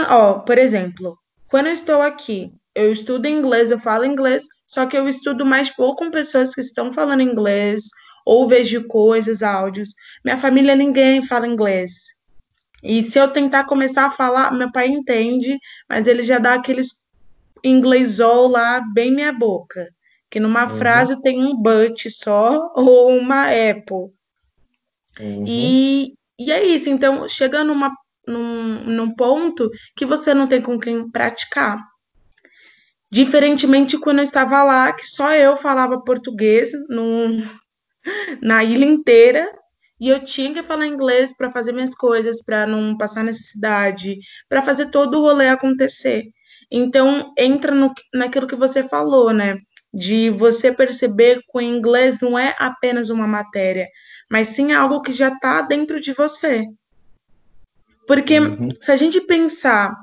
ó, 0.10 0.40
por 0.40 0.58
exemplo, 0.58 1.18
quando 1.50 1.68
eu 1.68 1.74
estou 1.74 2.02
aqui, 2.02 2.52
eu 2.74 2.92
estudo 2.92 3.28
inglês, 3.28 3.72
eu 3.72 3.80
falo 3.80 4.06
inglês, 4.06 4.44
só 4.66 4.86
que 4.86 4.98
eu 4.98 5.08
estudo 5.08 5.46
mais 5.46 5.70
pouco 5.70 6.04
com 6.04 6.12
pessoas 6.12 6.54
que 6.54 6.62
estão 6.62 6.92
falando 6.92 7.22
inglês, 7.22 7.84
ou 8.26 8.48
vejo 8.48 8.86
coisas, 8.88 9.42
áudios. 9.42 9.90
Minha 10.24 10.38
família, 10.38 10.76
ninguém 10.76 11.26
fala 11.26 11.48
inglês. 11.48 11.92
E 12.84 13.02
se 13.02 13.18
eu 13.18 13.28
tentar 13.30 13.66
começar 13.66 14.06
a 14.06 14.12
falar, 14.12 14.52
meu 14.54 14.72
pai 14.72 14.88
entende, 14.88 15.58
mas 15.90 16.08
ele 16.08 16.24
já 16.24 16.38
dá 16.38 16.56
aqueles 16.56 16.90
inglêsol 17.64 18.48
lá 18.50 18.82
bem 18.94 19.12
minha 19.12 19.32
boca. 19.34 19.88
Que 20.30 20.40
numa 20.40 20.64
uhum. 20.64 20.78
frase 20.78 21.22
tem 21.22 21.44
um 21.44 21.56
but 21.56 22.10
só 22.10 22.72
ou 22.76 23.10
uma 23.16 23.46
apple. 23.46 24.12
Uhum. 25.20 25.46
E, 25.48 26.14
e 26.38 26.52
é 26.52 26.66
isso. 26.66 26.90
Então, 26.90 27.28
chega 27.28 27.64
numa, 27.64 27.92
num, 28.28 28.84
num 28.84 29.16
ponto 29.16 29.70
que 29.96 30.06
você 30.06 30.34
não 30.34 30.48
tem 30.48 30.62
com 30.62 30.78
quem 30.80 31.10
praticar. 31.10 31.80
Diferentemente 33.10 33.98
quando 33.98 34.20
eu 34.20 34.24
estava 34.24 34.64
lá, 34.64 34.92
que 34.92 35.06
só 35.06 35.34
eu 35.34 35.56
falava 35.56 36.04
português 36.04 36.72
no, 36.90 37.42
na 38.42 38.64
ilha 38.64 38.86
inteira, 38.86 39.50
e 40.00 40.10
eu 40.10 40.24
tinha 40.24 40.54
que 40.54 40.62
falar 40.62 40.86
inglês 40.86 41.36
para 41.36 41.52
fazer 41.52 41.72
minhas 41.72 41.96
coisas, 41.96 42.42
para 42.44 42.68
não 42.68 42.96
passar 42.98 43.24
necessidade, 43.24 44.18
para 44.48 44.62
fazer 44.62 44.88
todo 44.88 45.18
o 45.18 45.22
rolê 45.22 45.48
acontecer. 45.48 46.26
Então, 46.72 47.34
entra 47.38 47.74
no, 47.74 47.92
naquilo 48.14 48.48
que 48.48 48.56
você 48.56 48.84
falou, 48.84 49.34
né? 49.34 49.58
De 49.98 50.30
você 50.30 50.72
perceber 50.72 51.42
que 51.42 51.58
o 51.58 51.62
inglês 51.62 52.20
não 52.22 52.38
é 52.38 52.56
apenas 52.60 53.10
uma 53.10 53.28
matéria, 53.28 53.88
mas 54.30 54.50
sim 54.50 54.72
algo 54.72 55.02
que 55.02 55.12
já 55.12 55.30
está 55.30 55.62
dentro 55.62 56.00
de 56.00 56.14
você. 56.14 56.66
Porque 58.06 58.40
uhum. 58.40 58.70
se 58.80 58.92
a 58.92 58.96
gente 58.96 59.20
pensar, 59.22 59.94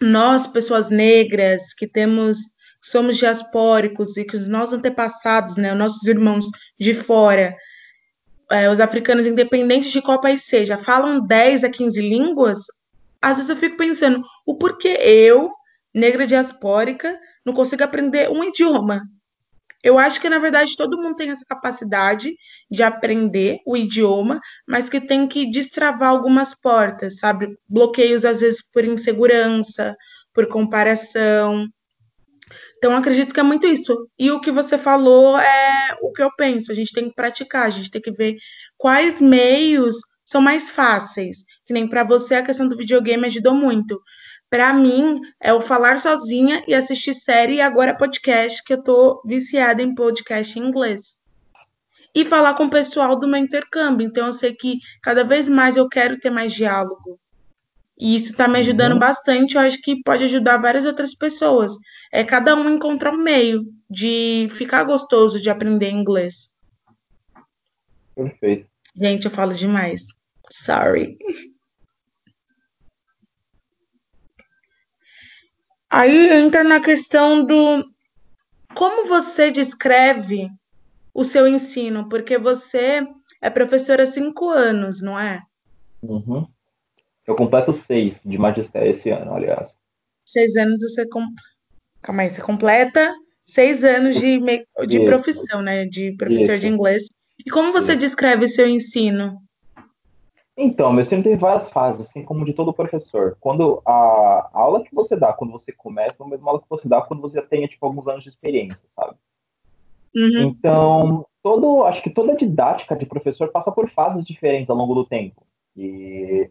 nós, 0.00 0.46
pessoas 0.46 0.90
negras, 0.90 1.72
que 1.74 1.86
temos, 1.86 2.38
somos 2.80 3.16
diaspóricos 3.16 4.16
e 4.16 4.24
que 4.24 4.36
os 4.36 4.48
nossos 4.48 4.74
antepassados, 4.74 5.56
né, 5.56 5.72
os 5.72 5.78
nossos 5.78 6.06
irmãos 6.08 6.44
de 6.78 6.92
fora, 6.92 7.54
é, 8.50 8.68
os 8.68 8.80
africanos, 8.80 9.26
independentes 9.26 9.92
de 9.92 10.02
qual 10.02 10.20
país 10.20 10.44
seja, 10.44 10.76
falam 10.76 11.24
10 11.24 11.64
a 11.64 11.70
15 11.70 12.00
línguas, 12.00 12.58
às 13.22 13.36
vezes 13.36 13.50
eu 13.50 13.56
fico 13.56 13.76
pensando, 13.76 14.22
o 14.44 14.56
porquê 14.56 14.98
eu, 15.00 15.52
negra 15.94 16.26
diaspórica, 16.26 17.18
não 17.44 17.52
consigo 17.52 17.84
aprender 17.84 18.30
um 18.30 18.42
idioma? 18.42 19.02
Eu 19.82 19.98
acho 19.98 20.20
que, 20.20 20.28
na 20.28 20.38
verdade, 20.38 20.76
todo 20.76 21.00
mundo 21.00 21.16
tem 21.16 21.30
essa 21.30 21.44
capacidade 21.46 22.34
de 22.70 22.82
aprender 22.82 23.58
o 23.66 23.76
idioma, 23.76 24.40
mas 24.68 24.88
que 24.90 25.00
tem 25.00 25.26
que 25.26 25.50
destravar 25.50 26.10
algumas 26.10 26.54
portas, 26.54 27.18
sabe? 27.18 27.48
Bloqueios, 27.68 28.24
às 28.24 28.40
vezes, 28.40 28.62
por 28.72 28.84
insegurança, 28.84 29.96
por 30.34 30.46
comparação. 30.48 31.66
Então, 32.76 32.94
acredito 32.94 33.32
que 33.32 33.40
é 33.40 33.42
muito 33.42 33.66
isso. 33.66 34.08
E 34.18 34.30
o 34.30 34.40
que 34.40 34.50
você 34.50 34.76
falou 34.76 35.38
é 35.38 35.96
o 36.02 36.12
que 36.12 36.22
eu 36.22 36.30
penso. 36.36 36.70
A 36.70 36.74
gente 36.74 36.92
tem 36.92 37.08
que 37.08 37.14
praticar, 37.14 37.66
a 37.66 37.70
gente 37.70 37.90
tem 37.90 38.02
que 38.02 38.12
ver 38.12 38.36
quais 38.76 39.20
meios 39.20 39.96
são 40.24 40.40
mais 40.40 40.70
fáceis. 40.70 41.38
Que 41.66 41.72
nem 41.72 41.88
para 41.88 42.04
você 42.04 42.36
a 42.36 42.42
questão 42.42 42.68
do 42.68 42.76
videogame 42.76 43.26
ajudou 43.26 43.54
muito. 43.54 44.00
Para 44.50 44.72
mim, 44.74 45.20
é 45.40 45.54
o 45.54 45.60
falar 45.60 45.98
sozinha 45.98 46.64
e 46.66 46.74
assistir 46.74 47.14
série 47.14 47.54
e 47.54 47.60
agora 47.60 47.96
podcast, 47.96 48.62
que 48.64 48.72
eu 48.72 48.82
tô 48.82 49.22
viciada 49.24 49.80
em 49.80 49.94
podcast 49.94 50.58
em 50.58 50.62
inglês. 50.62 51.16
E 52.12 52.24
falar 52.24 52.54
com 52.54 52.64
o 52.64 52.70
pessoal 52.70 53.14
do 53.14 53.28
meu 53.28 53.38
intercâmbio. 53.38 54.04
Então, 54.04 54.26
eu 54.26 54.32
sei 54.32 54.52
que 54.52 54.78
cada 55.00 55.22
vez 55.22 55.48
mais 55.48 55.76
eu 55.76 55.88
quero 55.88 56.18
ter 56.18 56.30
mais 56.30 56.52
diálogo. 56.52 57.20
E 57.96 58.16
isso 58.16 58.32
está 58.32 58.48
me 58.48 58.58
ajudando 58.58 58.94
uhum. 58.94 58.98
bastante. 58.98 59.54
Eu 59.54 59.60
acho 59.60 59.80
que 59.80 60.02
pode 60.02 60.24
ajudar 60.24 60.56
várias 60.56 60.84
outras 60.84 61.14
pessoas. 61.14 61.72
É 62.12 62.24
cada 62.24 62.56
um 62.56 62.68
encontrar 62.68 63.12
um 63.12 63.22
meio 63.22 63.62
de 63.88 64.48
ficar 64.50 64.82
gostoso 64.82 65.40
de 65.40 65.48
aprender 65.48 65.90
inglês. 65.90 66.48
Perfeito. 68.16 68.66
Gente, 68.96 69.26
eu 69.26 69.30
falo 69.30 69.54
demais. 69.54 70.06
Sorry. 70.50 71.16
Aí 75.90 76.32
entra 76.32 76.62
na 76.62 76.80
questão 76.80 77.44
do 77.44 77.84
como 78.74 79.08
você 79.08 79.50
descreve 79.50 80.48
o 81.12 81.24
seu 81.24 81.48
ensino, 81.48 82.08
porque 82.08 82.38
você 82.38 83.04
é 83.40 83.50
professora 83.50 84.04
há 84.04 84.06
cinco 84.06 84.48
anos, 84.48 85.02
não 85.02 85.18
é? 85.18 85.42
Uhum. 86.00 86.46
Eu 87.26 87.34
completo 87.34 87.72
seis 87.72 88.20
de 88.24 88.38
magistério 88.38 88.90
esse 88.90 89.10
ano, 89.10 89.34
aliás. 89.34 89.74
Seis 90.24 90.54
anos 90.56 90.80
você. 90.80 91.06
Com... 91.08 91.26
Calma 92.00 92.22
aí, 92.22 92.30
você 92.30 92.40
completa 92.40 93.12
seis 93.44 93.82
anos 93.82 94.16
de, 94.16 94.38
de 94.86 95.04
profissão, 95.04 95.60
né? 95.60 95.86
De 95.86 96.12
professor 96.16 96.54
Isso. 96.54 96.60
de 96.60 96.68
inglês. 96.68 97.02
E 97.44 97.50
como 97.50 97.72
você 97.72 97.92
Isso. 97.92 98.00
descreve 98.00 98.44
o 98.44 98.48
seu 98.48 98.68
ensino? 98.68 99.42
Então, 100.62 100.92
meu 100.92 101.00
ensino 101.00 101.22
tem 101.22 101.36
várias 101.36 101.70
fases, 101.70 102.06
assim 102.06 102.22
como 102.22 102.44
de 102.44 102.52
todo 102.52 102.70
professor. 102.70 103.34
Quando 103.40 103.80
a, 103.86 103.92
a, 103.92 104.60
aula 104.60 104.84
que 104.84 104.94
você 104.94 105.16
dá 105.16 105.32
quando 105.32 105.52
você 105.52 105.72
começa, 105.72 106.16
é 106.20 106.22
a 106.22 106.28
mesma 106.28 106.50
aula 106.50 106.60
que 106.60 106.68
você 106.68 106.86
dá 106.86 107.00
quando 107.00 107.22
você 107.22 107.36
já 107.36 107.42
tem, 107.46 107.66
tipo, 107.66 107.86
alguns 107.86 108.06
anos 108.06 108.22
de 108.22 108.28
experiência, 108.28 108.86
sabe? 108.94 109.16
Uhum. 110.14 110.42
Então, 110.42 111.26
todo, 111.42 111.84
acho 111.84 112.02
que 112.02 112.10
toda 112.10 112.36
didática 112.36 112.94
de 112.94 113.06
professor 113.06 113.48
passa 113.50 113.72
por 113.72 113.88
fases 113.88 114.22
diferentes 114.22 114.68
ao 114.68 114.76
longo 114.76 114.94
do 114.94 115.06
tempo. 115.06 115.46
E 115.74 116.50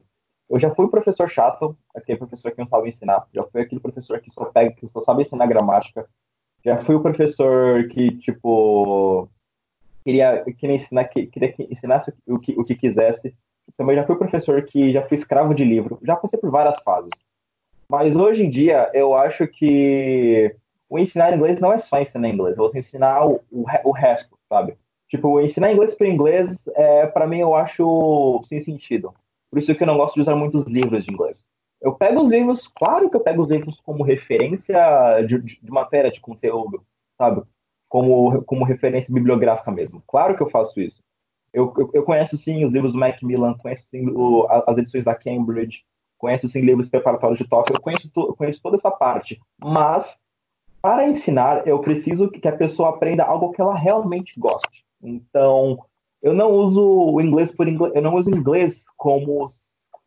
eu 0.49 0.57
já 0.57 0.71
fui 0.71 0.87
professor 0.87 1.29
chato, 1.29 1.77
aquele 1.95 2.17
professor 2.17 2.51
que 2.51 2.57
não 2.57 2.65
sabe 2.65 2.87
ensinar, 2.87 3.27
já 3.31 3.43
fui 3.43 3.61
aquele 3.61 3.79
professor 3.79 4.19
que 4.19 4.31
só 4.31 4.45
pega, 4.45 4.71
que 4.71 4.87
só 4.87 5.01
sabe 5.01 5.21
ensinar 5.21 5.45
gramática, 5.45 6.09
já 6.65 6.77
fui 6.77 6.95
o 6.95 7.01
professor 7.01 7.87
que, 7.89 8.17
tipo, 8.17 9.29
queria, 10.03 10.43
queria 10.57 10.75
ensinar, 10.77 11.03
queria 11.05 11.51
que 11.51 11.67
ensinasse 11.69 12.11
o 12.25 12.39
que, 12.39 12.59
o 12.59 12.63
que 12.63 12.73
quisesse, 12.73 13.35
também 13.77 13.95
já 13.95 14.05
fui 14.05 14.15
professor 14.15 14.61
que 14.63 14.91
já 14.91 15.01
fui 15.07 15.17
escravo 15.17 15.53
de 15.53 15.63
livro, 15.63 15.99
já 16.03 16.15
passei 16.15 16.39
por 16.39 16.49
várias 16.49 16.77
fases. 16.83 17.11
Mas 17.89 18.15
hoje 18.15 18.43
em 18.43 18.49
dia, 18.49 18.89
eu 18.93 19.15
acho 19.15 19.47
que 19.47 20.55
o 20.87 20.99
ensinar 20.99 21.35
inglês 21.35 21.59
não 21.59 21.73
é 21.73 21.77
só 21.77 21.99
ensinar 21.99 22.29
inglês, 22.29 22.55
é 22.55 22.57
você 22.57 22.77
ensinar 22.77 23.25
o, 23.25 23.41
o, 23.51 23.65
o 23.85 23.91
resto, 23.91 24.37
sabe? 24.47 24.77
Tipo, 25.07 25.41
ensinar 25.41 25.71
inglês 25.71 25.95
para 25.95 26.07
inglês, 26.07 26.67
é, 26.75 27.07
para 27.07 27.25
mim, 27.25 27.39
eu 27.39 27.55
acho 27.55 28.39
sem 28.43 28.59
sentido. 28.59 29.13
Por 29.49 29.57
isso 29.57 29.73
que 29.73 29.81
eu 29.81 29.87
não 29.87 29.97
gosto 29.97 30.13
de 30.15 30.21
usar 30.21 30.35
muitos 30.35 30.65
livros 30.65 31.03
de 31.03 31.11
inglês. 31.11 31.43
Eu 31.81 31.95
pego 31.95 32.21
os 32.21 32.29
livros, 32.29 32.67
claro 32.67 33.09
que 33.09 33.15
eu 33.15 33.21
pego 33.21 33.41
os 33.41 33.47
livros 33.47 33.79
como 33.81 34.03
referência 34.03 35.21
de, 35.25 35.39
de, 35.39 35.59
de 35.59 35.71
matéria, 35.71 36.11
de 36.11 36.19
conteúdo, 36.19 36.83
sabe? 37.17 37.41
Como, 37.87 38.43
como 38.43 38.65
referência 38.65 39.11
bibliográfica 39.11 39.71
mesmo. 39.71 40.03
Claro 40.05 40.35
que 40.35 40.43
eu 40.43 40.49
faço 40.49 40.79
isso. 40.79 41.01
Eu, 41.53 41.73
eu, 41.77 41.89
eu, 41.93 42.03
conheço 42.03 42.37
sim 42.37 42.63
os 42.63 42.73
livros 42.73 42.93
do 42.93 42.99
Macmillan, 42.99 43.55
conheço 43.55 43.87
sim 43.89 44.07
o, 44.09 44.47
as 44.49 44.77
edições 44.77 45.03
da 45.03 45.15
Cambridge, 45.15 45.83
conheço 46.17 46.47
sim 46.47 46.61
livros 46.61 46.87
preparatórios 46.87 47.37
de 47.37 47.47
TOEFL, 47.47 47.73
eu 47.73 47.81
conheço, 47.81 48.11
eu 48.15 48.35
conheço 48.35 48.61
toda 48.61 48.75
essa 48.75 48.91
parte. 48.91 49.39
Mas, 49.59 50.17
para 50.81 51.07
ensinar, 51.07 51.67
eu 51.67 51.79
preciso 51.79 52.29
que 52.29 52.47
a 52.47 52.55
pessoa 52.55 52.89
aprenda 52.89 53.23
algo 53.23 53.51
que 53.51 53.61
ela 53.61 53.75
realmente 53.75 54.39
goste. 54.39 54.85
Então, 55.01 55.79
eu 56.21 56.33
não 56.33 56.51
uso 56.51 56.81
o 56.81 57.21
inglês 57.21 57.51
por 57.51 57.67
inglês, 57.67 57.95
eu 57.95 58.01
não 58.01 58.15
uso 58.15 58.29
inglês 58.29 58.83
como 58.97 59.49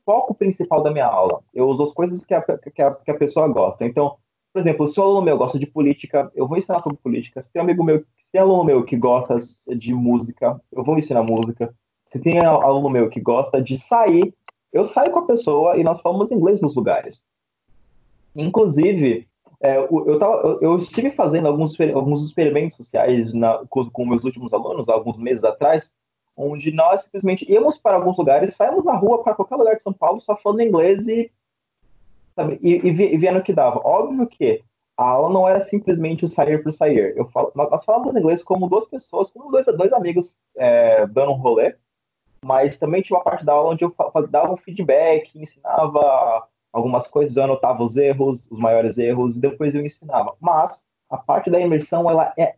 foco 0.04 0.34
principal 0.34 0.82
da 0.82 0.90
minha 0.90 1.06
aula. 1.06 1.40
Eu 1.54 1.68
uso 1.68 1.84
as 1.84 1.92
coisas 1.92 2.20
que 2.24 2.34
a, 2.34 2.42
que 2.42 2.82
a, 2.82 2.94
que 2.94 3.10
a 3.10 3.18
pessoa 3.18 3.48
gosta. 3.48 3.84
Então, 3.84 4.16
por 4.52 4.60
exemplo, 4.60 4.86
se 4.86 5.00
o 5.00 5.02
aluno 5.02 5.22
meu 5.22 5.38
gosta 5.38 5.58
de 5.58 5.66
política, 5.66 6.30
eu 6.34 6.46
vou 6.46 6.58
ensinar 6.58 6.80
sobre 6.80 6.98
política. 6.98 7.40
Se 7.40 7.50
tem 7.50 7.60
um 7.60 7.64
amigo 7.64 7.82
meu, 7.82 8.00
se 8.00 8.30
tem 8.30 8.40
aluno 8.40 8.64
meu 8.64 8.84
que 8.84 8.96
gosta 8.96 9.38
de 9.74 9.94
música, 9.94 10.60
eu 10.70 10.84
vou 10.84 10.98
ensinar 10.98 11.22
música. 11.22 11.74
Se 12.12 12.18
tem 12.18 12.38
aluno 12.38 12.90
meu 12.90 13.08
que 13.08 13.20
gosta 13.20 13.62
de 13.62 13.78
sair, 13.78 14.34
eu 14.72 14.84
saio 14.84 15.10
com 15.10 15.20
a 15.20 15.26
pessoa 15.26 15.76
e 15.76 15.82
nós 15.82 16.00
falamos 16.00 16.30
inglês 16.30 16.60
nos 16.60 16.74
lugares. 16.74 17.22
Inclusive, 18.36 19.26
é, 19.60 19.78
eu, 19.78 20.18
tava, 20.18 20.58
eu, 20.60 20.76
estive 20.76 21.10
fazendo 21.10 21.48
alguns, 21.48 21.78
alguns 21.94 22.26
experimentos 22.26 22.76
sociais 22.76 23.32
na, 23.32 23.64
com, 23.70 23.88
com 23.90 24.04
meus 24.04 24.24
últimos 24.24 24.52
alunos, 24.52 24.88
alguns 24.88 25.16
meses 25.16 25.44
atrás, 25.44 25.90
onde 26.36 26.72
nós 26.72 27.02
simplesmente 27.02 27.50
íamos 27.50 27.78
para 27.78 27.96
alguns 27.96 28.18
lugares, 28.18 28.54
saímos 28.54 28.84
na 28.84 28.96
rua 28.96 29.22
para 29.22 29.34
qualquer 29.34 29.56
lugar 29.56 29.76
de 29.76 29.82
São 29.82 29.92
Paulo 29.92 30.20
só 30.20 30.36
falando 30.36 30.62
inglês 30.62 31.06
e 31.06 31.30
sabe? 32.34 32.58
E, 32.62 32.74
e, 32.76 33.14
e 33.14 33.18
vendo 33.18 33.42
que 33.42 33.52
dava. 33.52 33.80
Óbvio 33.84 34.26
que 34.26 34.62
a 34.96 35.04
aula 35.04 35.30
não 35.30 35.48
era 35.48 35.60
simplesmente 35.60 36.26
sair 36.26 36.62
por 36.62 36.70
sair. 36.70 37.16
Eu 37.16 37.26
falo, 37.26 37.52
nós 37.54 37.84
falávamos 37.84 38.16
inglês 38.16 38.42
como 38.42 38.68
duas 38.68 38.86
pessoas, 38.86 39.30
como 39.30 39.50
dois, 39.50 39.66
dois 39.66 39.92
amigos 39.92 40.38
é, 40.56 41.06
dando 41.06 41.32
um 41.32 41.36
rolê, 41.36 41.74
mas 42.44 42.76
também 42.76 43.02
tinha 43.02 43.16
uma 43.16 43.24
parte 43.24 43.44
da 43.44 43.52
aula 43.52 43.70
onde 43.70 43.84
eu 43.84 43.94
dava 44.28 44.52
um 44.52 44.56
feedback, 44.56 45.38
ensinava 45.38 46.46
algumas 46.72 47.06
coisas, 47.06 47.36
eu 47.36 47.44
anotava 47.44 47.82
os 47.82 47.96
erros, 47.96 48.46
os 48.50 48.58
maiores 48.58 48.98
erros, 48.98 49.36
e 49.36 49.40
depois 49.40 49.74
eu 49.74 49.84
ensinava. 49.84 50.34
Mas 50.40 50.82
a 51.10 51.16
parte 51.16 51.50
da 51.50 51.60
imersão 51.60 52.08
ela 52.10 52.32
é 52.36 52.54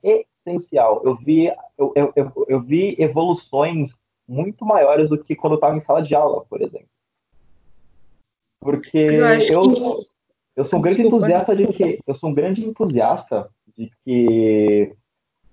essencial. 0.47 1.03
Eu 1.05 1.17
vi, 1.17 1.47
eu, 1.77 1.93
eu, 1.95 2.13
eu, 2.15 2.33
eu 2.49 2.61
vi 2.61 2.95
evoluções 2.99 3.95
muito 4.27 4.65
maiores 4.65 5.09
do 5.09 5.19
que 5.19 5.35
quando 5.35 5.55
eu 5.55 5.57
estava 5.57 5.77
em 5.77 5.81
sala 5.81 6.03
de 6.03 6.15
aula, 6.15 6.45
por 6.49 6.63
exemplo. 6.63 6.89
Porque 8.65 8.97
Eu 8.97 9.27
eu, 9.27 9.63
que. 9.75 10.07
eu 10.57 10.65
sou 10.65 10.79
um 10.79 10.83
grande 10.83 11.03
Desculpa. 11.03 11.27
entusiasta 11.27 11.55
de 11.55 11.67
que 11.67 11.99
eu 12.07 12.15
sou 12.15 12.31
um 12.31 12.35
grande 12.35 12.65
entusiasta 12.65 13.51
de 13.77 13.91
que 14.03 14.91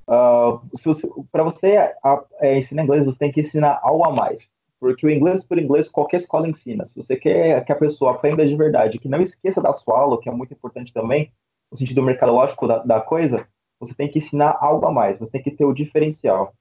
uh, 0.07 0.61
você, 0.81 1.07
para 1.29 1.43
você 1.43 1.75
a, 2.01 2.23
é, 2.39 2.57
ensinar 2.57 2.83
inglês, 2.83 3.03
você 3.03 3.17
tem 3.17 3.29
que 3.29 3.41
ensinar 3.41 3.81
algo 3.83 4.05
a 4.05 4.13
mais. 4.13 4.49
Porque 4.79 5.05
o 5.05 5.09
inglês 5.09 5.43
por 5.43 5.59
inglês 5.59 5.89
qualquer 5.89 6.21
escola 6.21 6.47
ensina. 6.47 6.85
Se 6.85 6.95
você 6.95 7.17
quer 7.17 7.65
que 7.65 7.73
a 7.73 7.75
pessoa 7.75 8.11
aprenda 8.11 8.47
de 8.47 8.55
verdade, 8.55 8.97
que 8.97 9.09
não 9.09 9.21
esqueça 9.21 9.61
da 9.61 9.73
sua 9.73 9.99
aula, 9.99 10.19
que 10.21 10.29
é 10.29 10.31
muito 10.31 10.53
importante 10.53 10.93
também, 10.93 11.33
no 11.69 11.77
sentido 11.77 12.01
mercadológico 12.01 12.65
da, 12.65 12.77
da 12.77 13.01
coisa, 13.01 13.45
você 13.77 13.93
tem 13.93 14.09
que 14.09 14.19
ensinar 14.19 14.57
algo 14.61 14.85
a 14.85 14.91
mais, 14.91 15.19
você 15.19 15.31
tem 15.31 15.43
que 15.43 15.51
ter 15.51 15.65
o 15.65 15.73
diferencial. 15.73 16.53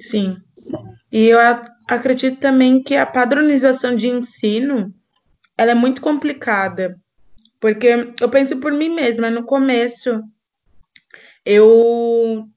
Sim. 0.00 0.38
E 1.12 1.28
eu 1.28 1.38
acredito 1.86 2.40
também 2.40 2.82
que 2.82 2.96
a 2.96 3.06
padronização 3.06 3.94
de 3.94 4.08
ensino, 4.08 4.92
ela 5.56 5.70
é 5.70 5.74
muito 5.74 6.00
complicada, 6.00 6.98
porque 7.60 8.12
eu 8.20 8.28
penso 8.28 8.58
por 8.58 8.72
mim 8.72 8.90
mesma, 8.90 9.30
no 9.30 9.44
começo 9.44 10.22
eu 11.44 12.48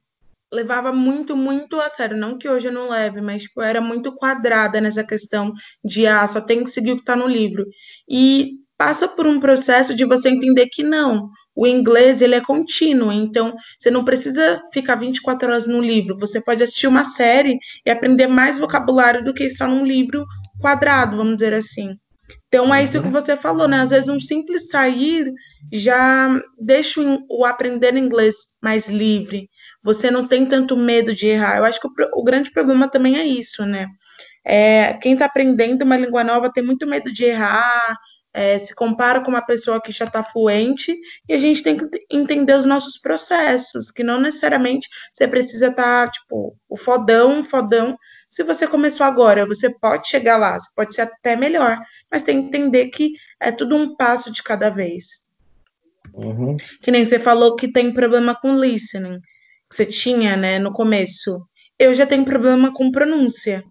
levava 0.52 0.92
muito, 0.92 1.38
muito 1.38 1.80
a 1.80 1.90
sério, 1.90 2.18
não 2.18 2.38
que 2.38 2.50
hoje 2.50 2.68
eu 2.68 2.72
não 2.72 2.90
leve, 2.90 3.22
mas 3.22 3.44
tipo, 3.44 3.62
eu 3.62 3.66
era 3.66 3.80
muito 3.80 4.16
quadrada 4.16 4.82
nessa 4.82 5.04
questão 5.04 5.54
de 5.84 6.08
ah, 6.08 6.28
só 6.28 6.42
tem 6.42 6.64
que 6.64 6.72
seguir 6.72 6.94
o 6.94 6.96
que 6.96 7.04
está 7.04 7.16
no 7.16 7.28
livro. 7.28 7.66
E 8.10 8.56
passa 8.80 9.10
por 9.10 9.28
um 9.28 9.42
processo 9.42 9.94
de 9.94 10.06
você 10.06 10.30
entender 10.30 10.68
que 10.68 10.82
não, 10.82 11.28
o 11.54 11.68
inglês 11.68 12.22
ele 12.22 12.34
é 12.34 12.40
contínuo, 12.40 13.12
então 13.12 13.54
você 13.78 13.92
não 13.92 14.06
precisa 14.06 14.62
ficar 14.74 14.96
24 14.96 15.50
horas 15.50 15.68
no 15.68 15.82
livro, 15.82 16.18
você 16.18 16.40
pode 16.40 16.64
assistir 16.64 16.88
uma 16.88 17.04
série 17.04 17.60
e 17.86 17.92
aprender 17.92 18.28
mais 18.28 18.58
vocabulário 18.58 19.22
do 19.22 19.34
que 19.34 19.44
está 19.44 19.68
num 19.68 19.84
livro 19.84 20.26
quadrado, 20.62 21.18
vamos 21.18 21.36
dizer 21.36 21.54
assim. 21.54 21.94
Então 22.48 22.74
é 22.74 22.82
isso 22.82 23.02
que 23.02 23.06
Uhum, 23.06 23.12
você 23.12 23.36
falou, 23.36 23.68
né? 23.68 23.82
Às 23.82 23.90
vezes 23.90 24.08
um 24.08 24.20
simples 24.20 24.70
sair 24.70 25.30
já 25.74 26.30
deixa 26.60 27.02
o, 27.30 27.44
aprender 27.46 27.96
inglês 27.98 28.36
mais 28.62 28.88
livre. 28.88 29.50
Você 29.84 30.10
não 30.10 30.26
tem 30.28 30.46
tanto 30.46 30.78
medo 30.78 31.14
de 31.14 31.28
errar. 31.28 31.58
Eu 31.58 31.66
acho 31.66 31.82
que 31.82 31.88
o, 31.88 31.92
o 32.16 32.24
grande 32.24 32.52
problema 32.52 32.88
também 32.88 33.18
é 33.18 33.26
isso, 33.26 33.66
né? 33.66 33.88
É, 34.46 34.94
quem 35.02 35.14
está 35.14 35.26
aprendendo 35.26 35.84
uma 35.84 35.98
língua 35.98 36.24
nova 36.24 36.52
tem 36.52 36.64
muito 36.64 36.88
medo 36.88 37.12
de 37.12 37.26
errar, 37.26 37.96
é, 38.34 38.60
se 38.60 38.76
compara 38.76 39.22
com 39.22 39.32
uma 39.32 39.46
pessoa 39.46 39.82
que 39.82 39.92
já 39.92 40.06
está 40.06 40.22
fluente, 40.24 40.98
e 41.28 41.34
a 41.34 41.38
gente 41.38 41.64
tem 41.64 41.78
que 41.78 41.88
entender 42.12 42.54
os 42.56 42.66
nossos 42.66 43.00
processos, 43.00 43.92
que 43.92 44.04
não 44.04 44.20
necessariamente 44.20 44.88
você 45.14 45.28
precisa 45.28 45.68
estar, 45.68 46.10
tipo, 46.10 46.56
o 46.68 46.78
fodão, 46.78 47.42
fodão. 47.44 47.98
Se 48.30 48.44
você 48.44 48.68
começou 48.68 49.06
agora, 49.06 49.46
você 49.46 49.70
pode 49.70 50.08
chegar 50.08 50.38
lá, 50.38 50.60
você 50.60 50.70
pode 50.76 50.94
ser 50.94 51.02
até 51.02 51.36
melhor, 51.36 51.80
mas 52.12 52.22
tem 52.22 52.42
que 52.42 52.48
entender 52.48 52.88
que 52.90 53.14
é 53.40 53.52
tudo 53.52 53.76
um 53.76 53.96
passo 53.96 54.32
de 54.32 54.44
cada 54.44 54.70
vez. 54.70 55.06
uhum, 56.14 56.56
Que 56.82 56.92
nem 56.92 57.06
você 57.06 57.20
falou 57.20 57.56
que 57.56 57.72
tem 57.72 57.94
problema 57.94 58.36
com 58.40 58.56
listening, 58.56 59.20
que 59.70 59.76
você 59.76 59.86
tinha, 59.86 60.36
né, 60.38 60.60
no 60.60 60.72
começo. 60.72 61.42
Eu 61.78 61.94
já 61.94 62.06
tenho 62.06 62.26
problema 62.26 62.74
com 62.74 62.92
pronúncia. 62.92 63.64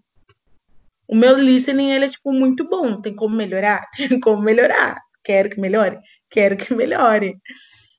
O 1.09 1.15
meu 1.15 1.35
listening, 1.39 1.91
ele 1.91 2.05
é, 2.05 2.09
tipo, 2.09 2.31
muito 2.31 2.69
bom. 2.69 3.01
Tem 3.01 3.15
como 3.15 3.35
melhorar? 3.35 3.83
Tem 3.97 4.19
como 4.19 4.43
melhorar. 4.43 4.95
Quero 5.23 5.49
que 5.49 5.59
melhore? 5.59 5.97
Quero 6.29 6.55
que 6.55 6.71
melhore. 6.71 7.35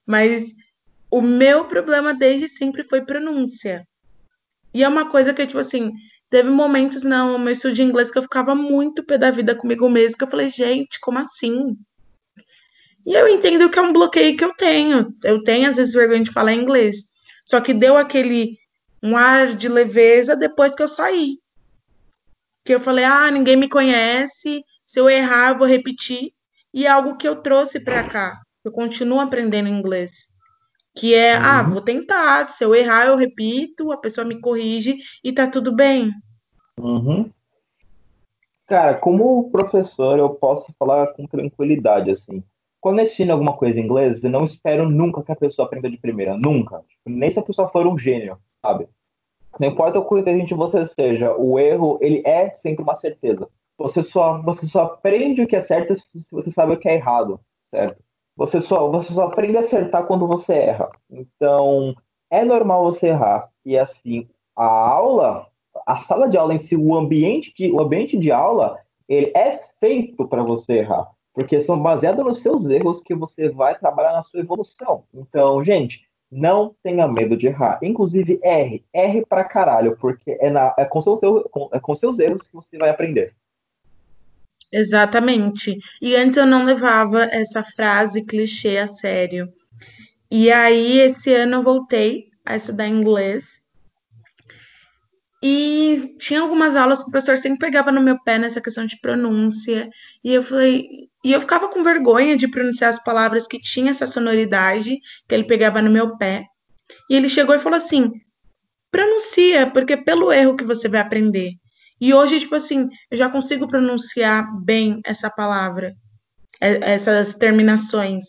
Mas 0.07 0.55
o 1.11 1.21
meu 1.21 1.64
problema 1.64 2.14
desde 2.14 2.49
sempre 2.49 2.85
foi 2.85 3.05
pronúncia. 3.05 3.85
E 4.73 4.85
é 4.85 4.88
uma 4.88 5.11
coisa 5.11 5.35
que, 5.35 5.45
tipo 5.45 5.59
assim, 5.59 5.90
teve 6.31 6.50
momentos 6.50 7.02
no 7.02 7.37
meu 7.37 7.52
estudo 7.52 7.75
de 7.75 7.83
inglês 7.83 8.12
que 8.12 8.19
eu 8.19 8.23
ficava 8.23 8.55
muito 8.55 9.05
pé 9.05 9.19
da 9.19 9.33
vida 9.33 9.57
comigo 9.57 9.90
mesmo, 9.90 10.17
que 10.17 10.23
eu 10.23 10.31
falei, 10.31 10.49
gente, 10.49 11.00
como 11.00 11.19
assim? 11.19 11.76
E 13.04 13.13
eu 13.13 13.26
entendo 13.26 13.69
que 13.69 13.78
é 13.80 13.82
um 13.82 13.93
bloqueio 13.93 14.37
que 14.37 14.45
eu 14.45 14.54
tenho. 14.54 15.13
Eu 15.25 15.43
tenho, 15.43 15.69
às 15.69 15.76
vezes, 15.76 15.95
vergonha 15.95 16.23
de 16.23 16.30
falar 16.30 16.52
inglês. 16.52 16.99
Só 17.45 17.61
que 17.61 17.75
deu 17.75 17.97
aquele 17.97 18.56
um 19.02 19.17
ar 19.17 19.49
de 19.49 19.69
leveza 19.69 20.37
depois 20.37 20.76
que 20.76 20.82
eu 20.85 20.89
saí. 20.89 21.40
Que 22.65 22.75
eu 22.75 22.81
falei, 22.81 23.05
ah, 23.05 23.31
ninguém 23.31 23.57
me 23.57 23.69
conhece, 23.69 24.63
se 24.85 25.01
eu 25.01 25.09
errar, 25.09 25.51
eu 25.51 25.59
vou 25.59 25.67
repetir. 25.67 26.33
E 26.73 26.87
é 26.87 26.91
algo 26.91 27.17
que 27.17 27.27
eu 27.27 27.37
trouxe 27.37 27.81
para 27.81 28.05
cá. 28.05 28.41
Eu 28.65 28.73
continuo 28.73 29.21
aprendendo 29.21 29.69
inglês. 29.69 30.29
Que 30.95 31.15
é, 31.15 31.37
ah, 31.37 31.63
uhum, 31.63 31.75
vou 31.75 31.81
tentar. 31.81 32.49
Se 32.49 32.65
eu 32.65 32.75
errar, 32.75 33.07
eu 33.07 33.17
repito, 33.17 33.93
a 33.93 33.97
pessoa 33.97 34.27
me 34.27 34.41
corrige 34.41 34.99
e 35.23 35.33
tá 35.33 35.47
tudo 35.47 35.75
bem. 35.75 36.13
uhum. 36.79 37.31
Cara, 38.67 38.95
como 38.99 39.51
professor, 39.51 40.19
eu 40.19 40.31
posso 40.31 40.73
falar 40.79 41.09
com 41.09 41.27
tranquilidade, 41.27 42.11
assim. 42.11 42.43
Quando 42.81 43.01
eu 43.01 43.05
ensino 43.05 43.33
alguma 43.33 43.57
coisa 43.57 43.79
em 43.79 43.83
inglês, 43.83 44.23
eu 44.23 44.31
não 44.31 44.45
espero 44.45 44.89
nunca 44.89 45.23
que 45.23 45.33
a 45.33 45.37
pessoa 45.37 45.67
aprenda 45.67 45.91
de 45.91 45.97
primeira. 45.97 46.37
Nunca. 46.37 46.79
Tipo, 46.89 47.11
Nem 47.11 47.31
se 47.31 47.39
a 47.39 47.43
pessoa 47.43 47.69
for 47.69 47.87
um 47.87 47.99
gênio, 47.99 48.39
sabe? 48.63 48.89
Não 49.58 49.69
importa 49.69 49.99
o 49.99 50.04
quão 50.04 50.21
inteligente 50.21 50.54
você 50.54 50.84
seja, 50.84 51.34
o 51.36 51.58
erro, 51.58 51.99
ele 52.00 52.23
é 52.25 52.50
sempre 52.50 52.82
uma 52.82 52.95
certeza. 52.95 53.49
Você 53.76 54.02
só, 54.02 54.41
você 54.43 54.67
só 54.67 54.84
aprende 54.84 55.43
o 55.43 55.47
que 55.47 55.56
é 55.56 55.60
certo 55.60 55.95
se 55.95 56.30
você 56.30 56.50
sabe 56.50 56.75
o 56.75 56.78
que 56.78 56.89
é 56.89 56.95
errado, 56.95 57.41
certo? 57.71 58.02
Você 58.36 58.60
só, 58.60 58.91
você 58.91 59.13
só 59.13 59.25
aprende 59.25 59.56
a 59.56 59.60
acertar 59.60 60.06
quando 60.06 60.26
você 60.26 60.52
erra. 60.52 60.91
Então, 61.10 61.95
é 62.30 62.45
normal 62.45 62.84
você 62.84 63.08
errar. 63.08 63.50
E 63.65 63.76
assim, 63.76 64.28
a 64.56 64.65
aula, 64.65 65.47
a 65.86 65.97
sala 65.97 66.28
de 66.28 66.36
aula 66.36 66.54
em 66.54 66.58
si, 66.58 66.76
o 66.76 66.95
ambiente 66.95 67.52
de, 67.54 67.71
o 67.73 67.80
ambiente 67.80 68.19
de 68.19 68.30
aula, 68.30 68.78
ele 69.08 69.32
é 69.34 69.60
feito 69.78 70.26
para 70.28 70.43
você 70.43 70.78
errar. 70.78 71.10
Porque 71.32 71.60
são 71.60 71.80
baseados 71.80 72.25
nos 72.25 72.41
seus 72.41 72.67
erros 72.67 73.00
que 73.00 73.15
você 73.15 73.49
vai 73.49 73.78
trabalhar 73.78 74.13
na 74.13 74.23
sua 74.23 74.41
evolução. 74.41 75.04
Então, 75.15 75.63
gente, 75.63 76.02
não 76.30 76.75
tenha 76.82 77.08
medo 77.08 77.36
de 77.36 77.47
errar. 77.47 77.78
Inclusive, 77.82 78.38
erre. 78.43 78.84
Erre 78.93 79.25
pra 79.26 79.45
caralho, 79.45 79.97
porque 79.97 80.38
é, 80.40 80.50
na, 80.50 80.73
é, 80.78 80.84
com 80.84 81.00
seus, 81.00 81.21
com, 81.50 81.69
é 81.73 81.80
com 81.80 81.95
seus 81.95 82.19
erros 82.19 82.43
que 82.43 82.52
você 82.52 82.78
vai 82.78 82.90
aprender. 82.90 83.34
Exatamente. 84.73 85.76
E 86.00 86.14
antes 86.14 86.36
eu 86.36 86.47
não 86.47 86.64
levava 86.64 87.25
essa 87.25 87.64
frase 87.64 88.23
clichê 88.23 88.78
a 88.78 88.86
sério. 88.86 89.52
E 90.30 90.52
aí, 90.52 91.00
esse 91.00 91.34
ano 91.34 91.56
eu 91.56 91.62
voltei 91.62 92.28
a 92.47 92.54
estudar 92.54 92.86
inglês. 92.86 93.60
E 95.43 96.14
tinha 96.19 96.43
algumas 96.43 96.76
aulas 96.76 97.02
que 97.02 97.08
o 97.08 97.10
professor 97.10 97.36
sempre 97.36 97.58
pegava 97.58 97.90
no 97.90 98.00
meu 98.00 98.23
pé 98.23 98.38
nessa 98.38 98.60
questão 98.60 98.86
de 98.86 99.00
pronúncia. 99.00 99.90
E 100.23 100.32
eu 100.32 100.43
falei, 100.43 101.10
e 101.25 101.33
eu 101.33 101.41
ficava 101.41 101.69
com 101.69 101.83
vergonha 101.83 102.37
de 102.37 102.49
pronunciar 102.49 102.91
as 102.91 103.02
palavras 103.02 103.47
que 103.47 103.61
tinha 103.61 103.91
essa 103.93 104.06
sonoridade, 104.06 104.99
que 105.28 105.35
ele 105.35 105.45
pegava 105.45 105.83
no 105.83 105.91
meu 105.91 106.17
pé. 106.17 106.45
E 107.11 107.17
ele 107.17 107.28
chegou 107.28 107.54
e 107.54 107.61
falou 107.61 107.76
assim: 107.78 108.11
pronuncia, 108.91 109.71
porque 109.71 109.95
é 109.95 109.97
pelo 109.97 110.33
erro 110.33 110.56
que 110.56 110.65
você 110.65 110.89
vai 110.89 111.00
aprender. 111.00 111.52
E 112.00 112.15
hoje, 112.15 112.41
tipo 112.41 112.54
assim, 112.54 112.89
eu 113.11 113.19
já 113.19 113.28
consigo 113.28 113.69
pronunciar 113.69 114.47
bem 114.65 115.00
essa 115.04 115.30
palavra, 115.30 115.95
e- 116.63 116.80
essas 116.83 117.35
terminações. 117.35 118.25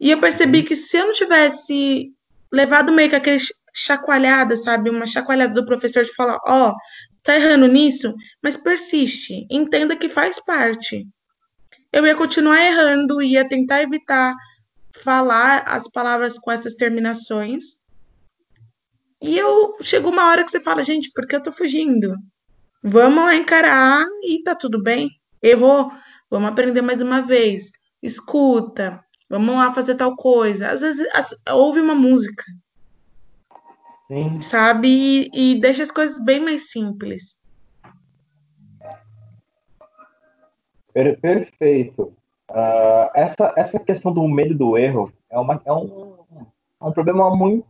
E 0.00 0.10
eu 0.10 0.20
percebi 0.20 0.60
Uhum, 0.60 0.64
que 0.64 0.76
se 0.76 0.96
eu 0.96 1.06
não 1.06 1.12
tivesse 1.12 2.08
levado 2.52 2.92
meio 2.92 3.10
que 3.10 3.16
aquele 3.16 3.38
ch- 3.38 3.52
chacoalhada, 3.74 4.56
sabe? 4.56 4.90
Uma 4.90 5.06
chacoalhada 5.06 5.54
do 5.54 5.66
professor 5.66 6.04
de 6.04 6.14
falar, 6.14 6.38
ó, 6.46 6.74
tá 7.24 7.36
errando 7.36 7.66
nisso, 7.68 8.14
mas 8.42 8.56
persiste, 8.56 9.46
entenda 9.50 9.96
que 9.96 10.08
faz 10.08 10.40
parte. 10.44 11.06
Eu 11.96 12.04
ia 12.06 12.14
continuar 12.14 12.62
errando, 12.62 13.22
ia 13.22 13.48
tentar 13.48 13.80
evitar 13.80 14.34
falar 15.02 15.62
as 15.66 15.88
palavras 15.88 16.38
com 16.38 16.52
essas 16.52 16.74
terminações. 16.74 17.78
E 19.22 19.38
eu 19.38 19.74
chegou 19.80 20.12
uma 20.12 20.26
hora 20.28 20.44
que 20.44 20.50
você 20.50 20.60
fala, 20.60 20.82
gente, 20.82 21.10
por 21.14 21.26
que 21.26 21.34
eu 21.36 21.42
tô 21.42 21.50
fugindo? 21.50 22.14
Vamos 22.82 23.24
lá 23.24 23.34
encarar 23.34 24.04
e 24.22 24.42
tá 24.42 24.54
tudo 24.54 24.82
bem. 24.82 25.08
Errou, 25.42 25.90
vamos 26.30 26.50
aprender 26.50 26.82
mais 26.82 27.00
uma 27.00 27.22
vez. 27.22 27.70
Escuta, 28.02 29.00
vamos 29.26 29.54
lá 29.54 29.72
fazer 29.72 29.94
tal 29.94 30.14
coisa. 30.16 30.68
Às 30.68 30.82
vezes 30.82 31.08
as- 31.14 31.34
ouve 31.50 31.80
uma 31.80 31.94
música, 31.94 32.44
sim, 34.08 34.40
sabe? 34.42 34.88
E, 35.32 35.52
e 35.52 35.60
deixa 35.60 35.82
as 35.82 35.90
coisas 35.90 36.22
bem 36.22 36.40
mais 36.40 36.70
simples. 36.70 37.36
Per- 40.96 41.20
perfeito. 41.20 42.12
Ah, 42.48 43.10
essa, 43.14 43.52
essa 43.56 43.78
questão 43.78 44.12
do 44.12 44.26
medo 44.28 44.54
do 44.54 44.78
erro 44.78 45.12
é, 45.30 45.38
uma, 45.38 45.60
é, 45.64 45.72
um, 45.72 46.16
é 46.80 46.84
um 46.84 46.92
problema 46.92 47.34
muito, 47.36 47.66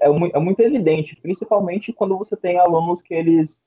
é, 0.00 0.08
mu- 0.08 0.30
é 0.34 0.38
muito 0.40 0.60
evidente, 0.60 1.14
principalmente 1.16 1.92
quando 1.92 2.16
você 2.18 2.36
tem 2.36 2.58
alunos 2.58 3.00
que 3.00 3.14
eles, 3.14 3.60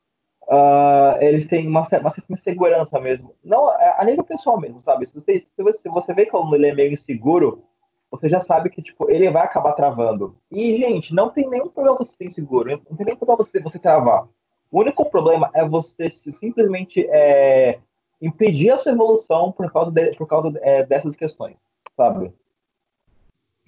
ah, 0.49 1.17
eles 1.21 1.47
têm 1.47 1.67
uma, 1.67 1.81
uma 1.81 2.09
certa 2.11 2.23
insegurança 2.29 2.99
mesmo. 2.99 3.33
Não, 3.43 3.69
a 3.69 4.01
a 4.01 4.05
nível 4.05 4.23
pessoal 4.23 4.59
mesmo, 4.59 4.79
sabe? 4.79 5.05
Se 5.05 5.13
você, 5.13 5.39
se 5.39 5.63
você, 5.63 5.89
você 5.89 6.13
vê 6.13 6.25
que 6.25 6.35
o 6.35 6.39
aluno 6.39 6.55
ele 6.55 6.67
é 6.67 6.75
meio 6.75 6.91
inseguro, 6.91 7.63
você 8.11 8.27
já 8.29 8.39
sabe 8.39 8.69
que 8.69 8.81
tipo, 8.81 9.09
ele 9.09 9.29
vai 9.29 9.43
acabar 9.43 9.73
travando. 9.73 10.35
E, 10.51 10.77
gente, 10.77 11.13
não 11.13 11.29
tem 11.29 11.49
nenhum 11.49 11.69
problema 11.69 11.97
você 11.97 12.13
ser 12.15 12.29
seguro, 12.29 12.81
não 12.89 12.97
tem 12.97 13.05
nenhum 13.05 13.17
problema 13.17 13.43
você, 13.43 13.59
você 13.59 13.79
travar. 13.79 14.27
O 14.71 14.79
único 14.81 15.05
problema 15.09 15.49
é 15.53 15.65
você 15.67 16.09
simplesmente 16.09 17.05
é, 17.09 17.79
impedir 18.21 18.71
a 18.71 18.77
sua 18.77 18.91
evolução 18.91 19.51
por 19.51 19.71
causa, 19.71 19.91
de, 19.91 20.15
por 20.15 20.27
causa 20.27 20.51
é, 20.61 20.83
dessas 20.83 21.15
questões, 21.15 21.57
sabe? 21.95 22.33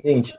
Gente, 0.04 0.34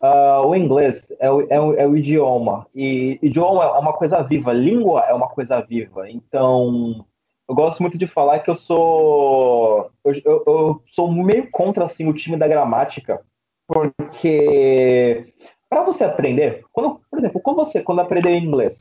uh, 0.00 0.46
o 0.46 0.54
inglês 0.54 1.06
é 1.20 1.30
o, 1.30 1.46
é, 1.48 1.60
o, 1.60 1.74
é 1.74 1.86
o, 1.86 1.96
idioma, 1.96 2.66
e 2.74 3.18
idioma 3.22 3.64
é 3.64 3.78
uma 3.78 3.92
coisa 3.92 4.22
viva, 4.22 4.52
língua 4.52 5.02
é 5.02 5.14
uma 5.14 5.28
coisa 5.28 5.60
viva. 5.60 6.10
Então, 6.10 7.04
eu 7.48 7.54
gosto 7.54 7.80
muito 7.80 7.96
de 7.96 8.06
falar 8.06 8.40
que 8.40 8.50
eu 8.50 8.54
sou 8.54 9.90
eu, 10.04 10.14
eu, 10.24 10.44
eu 10.46 10.82
sou 10.86 11.12
meio 11.12 11.50
contra 11.50 11.84
assim 11.84 12.08
o 12.08 12.14
time 12.14 12.36
da 12.36 12.48
gramática, 12.48 13.22
porque 13.68 15.32
para 15.68 15.84
você 15.84 16.04
aprender, 16.04 16.64
quando, 16.72 17.00
por 17.10 17.18
exemplo, 17.18 17.40
quando 17.40 17.56
você 17.56 17.82
quando 17.82 18.00
aprender 18.00 18.36
inglês, 18.38 18.78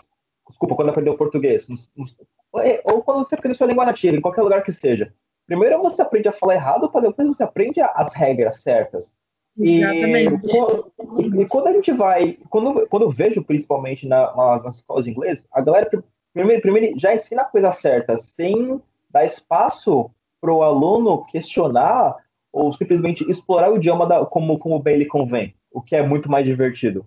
desculpa, 0.48 0.76
quando 0.76 0.90
aprender 0.90 1.10
o 1.10 1.18
português, 1.18 1.68
é, 1.70 2.26
ou 2.86 3.02
quando 3.02 3.24
você 3.24 3.36
aprende 3.36 3.58
sua 3.58 3.68
língua 3.68 3.86
nativa, 3.86 4.16
em 4.16 4.22
qualquer 4.22 4.42
lugar 4.42 4.64
que 4.64 4.72
seja, 4.72 5.14
primeiro 5.46 5.82
você 5.82 6.02
aprende 6.02 6.28
a 6.28 6.34
falar 6.34 6.56
errado, 6.56 6.90
para 6.90 7.08
depois 7.08 7.28
você 7.28 7.44
aprende 7.44 7.82
as 7.82 8.14
regras 8.14 8.62
certas. 8.62 9.16
Exatamente. 9.58 10.48
E, 10.48 11.42
e, 11.42 11.48
quando 11.48 11.68
a 11.68 11.74
gente 11.74 11.92
vai, 11.94 12.38
quando, 12.50 12.88
quando 12.88 13.04
eu 13.04 13.12
vejo 13.12 13.44
principalmente 13.44 14.08
na, 14.08 14.36
na, 14.36 14.64
nas 14.64 14.78
escolas 14.78 15.06
de 15.06 15.12
inglês, 15.12 15.44
a 15.52 15.62
galera 15.62 15.90
primeiro, 16.34 16.62
primeiro 16.62 17.00
já 17.00 17.14
ensina 17.14 17.44
a 17.44 17.46
coisa 17.46 17.72
certa, 17.72 18.16
sem 18.18 18.82
dar 19.10 19.24
espaço 19.24 20.12
para 20.42 20.54
o 20.54 20.62
aluno 20.62 21.26
questionar 21.26 22.16
ou 22.52 22.72
simplesmente 22.74 23.28
explorar 23.30 23.72
o 23.72 23.78
idioma 23.78 24.06
da, 24.06 24.26
como, 24.26 24.60
como 24.60 24.80
bem 24.80 24.98
lhe 24.98 25.06
convém, 25.06 25.56
o 25.72 25.82
que 25.82 25.96
é 25.96 26.02
muito 26.02 26.30
mais 26.30 26.46
divertido. 26.46 27.06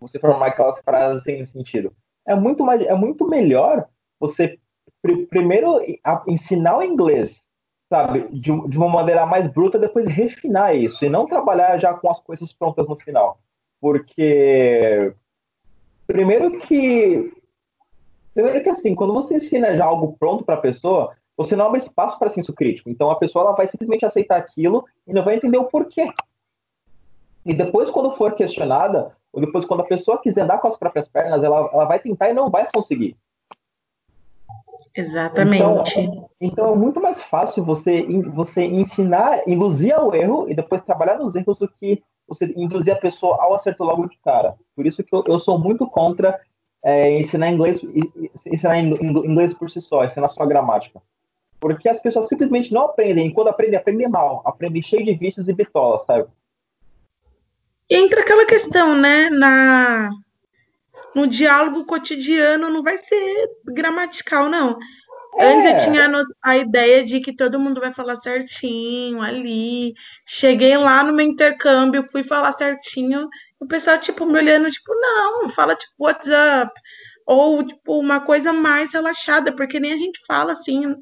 Você 0.00 0.18
formar 0.18 0.48
aquelas 0.48 0.78
frases 0.80 1.22
sem 1.22 1.44
sentido. 1.44 1.92
É 2.26 2.34
muito, 2.34 2.64
mais, 2.64 2.80
é 2.80 2.94
muito 2.94 3.28
melhor 3.28 3.86
você 4.18 4.58
pr 5.02 5.26
primeiro 5.28 5.80
ensinar 6.26 6.78
o 6.78 6.82
inglês, 6.82 7.42
sabe, 7.90 8.28
de, 8.28 8.68
de 8.68 8.78
uma 8.78 8.88
maneira 8.88 9.26
mais 9.26 9.46
bruta, 9.46 9.78
depois 9.78 10.06
refinar 10.06 10.74
isso, 10.76 11.04
e 11.04 11.10
não 11.10 11.26
trabalhar 11.26 11.76
já 11.78 11.92
com 11.92 12.08
as 12.08 12.20
coisas 12.20 12.52
prontas 12.52 12.88
no 12.88 12.96
final. 12.96 13.38
Porque, 13.80 15.12
primeiro 16.06 16.58
que 16.60 17.32
Primeiro 18.34 18.62
que 18.62 18.70
assim, 18.70 18.94
quando 18.94 19.12
você 19.12 19.34
ensina 19.34 19.76
já 19.76 19.84
algo 19.84 20.16
pronto 20.18 20.44
para 20.44 20.54
a 20.54 20.60
pessoa, 20.60 21.14
você 21.36 21.54
não 21.54 21.66
abre 21.66 21.78
espaço 21.78 22.18
para 22.18 22.30
senso 22.30 22.52
crítico. 22.52 22.88
Então 22.88 23.10
a 23.10 23.16
pessoa 23.16 23.44
ela 23.44 23.56
vai 23.56 23.66
simplesmente 23.66 24.04
aceitar 24.04 24.36
aquilo 24.36 24.84
e 25.06 25.12
não 25.12 25.24
vai 25.24 25.36
entender 25.36 25.58
o 25.58 25.64
porquê. 25.64 26.10
E 27.44 27.52
depois, 27.52 27.90
quando 27.90 28.16
for 28.16 28.34
questionada, 28.34 29.14
ou 29.32 29.40
depois, 29.40 29.64
quando 29.64 29.80
a 29.80 29.86
pessoa 29.86 30.20
quiser 30.20 30.42
andar 30.42 30.58
com 30.58 30.68
as 30.68 30.78
próprias 30.78 31.08
pernas, 31.08 31.42
ela, 31.42 31.68
ela 31.72 31.84
vai 31.84 31.98
tentar 31.98 32.30
e 32.30 32.32
não 32.32 32.50
vai 32.50 32.66
conseguir. 32.72 33.16
Exatamente. 34.94 36.00
Então, 36.00 36.28
então 36.40 36.72
é 36.72 36.76
muito 36.76 37.00
mais 37.00 37.20
fácil 37.20 37.64
você, 37.64 38.02
você 38.34 38.64
ensinar, 38.64 39.42
induzir 39.46 39.94
ao 39.94 40.14
erro 40.14 40.48
e 40.48 40.54
depois 40.54 40.82
trabalhar 40.82 41.18
nos 41.18 41.34
erros 41.34 41.58
do 41.58 41.68
que 41.68 42.02
você 42.26 42.52
induzir 42.56 42.92
a 42.92 42.98
pessoa 42.98 43.36
ao 43.40 43.54
acerto 43.54 43.84
logo 43.84 44.08
de 44.08 44.18
cara. 44.24 44.54
Por 44.74 44.86
isso 44.86 45.02
que 45.02 45.14
eu, 45.14 45.24
eu 45.26 45.38
sou 45.38 45.58
muito 45.58 45.86
contra 45.86 46.40
é, 46.82 47.18
ensinar 47.18 47.50
inglês, 47.50 47.80
ensinar 48.46 48.78
inglês 48.78 49.52
por 49.54 49.70
si 49.70 49.80
só, 49.80 50.04
ensinar 50.04 50.28
sua 50.28 50.46
gramática. 50.46 51.00
Porque 51.60 51.88
as 51.88 52.00
pessoas 52.00 52.26
simplesmente 52.26 52.72
não 52.72 52.86
aprendem. 52.86 53.28
E 53.28 53.32
quando 53.32 53.48
aprendem, 53.48 53.78
aprendem 53.78 54.08
mal. 54.08 54.42
Aprendem 54.44 54.82
cheio 54.82 55.04
de 55.04 55.14
vícios 55.14 55.46
e 55.48 55.52
bitolas, 55.52 56.04
sabe? 56.04 56.26
Entra 57.88 58.20
aquela 58.20 58.44
questão, 58.44 58.96
né? 58.96 59.30
Na... 59.30 60.10
No 61.14 61.26
diálogo 61.26 61.84
cotidiano 61.84 62.70
não 62.70 62.82
vai 62.82 62.96
ser 62.96 63.50
gramatical, 63.66 64.48
não. 64.48 64.78
É. 65.38 65.46
Antes 65.46 65.70
eu 65.84 65.92
tinha 65.92 66.10
a 66.42 66.56
ideia 66.58 67.04
de 67.04 67.20
que 67.20 67.34
todo 67.34 67.60
mundo 67.60 67.80
vai 67.80 67.92
falar 67.92 68.16
certinho 68.16 69.20
ali. 69.20 69.94
Cheguei 70.26 70.76
lá 70.76 71.02
no 71.02 71.12
meu 71.12 71.26
intercâmbio, 71.26 72.08
fui 72.10 72.22
falar 72.22 72.52
certinho 72.52 73.28
o 73.62 73.66
pessoal, 73.66 73.98
tipo, 73.98 74.26
me 74.26 74.38
olhando, 74.38 74.68
tipo, 74.68 74.92
não, 74.92 75.48
fala, 75.48 75.76
tipo, 75.76 75.92
what's 75.96 76.26
up? 76.26 76.72
Ou, 77.24 77.62
tipo, 77.62 77.98
uma 77.98 78.20
coisa 78.20 78.52
mais 78.52 78.92
relaxada, 78.92 79.54
porque 79.54 79.78
nem 79.78 79.92
a 79.92 79.96
gente 79.96 80.20
fala 80.26 80.50
assim, 80.50 80.96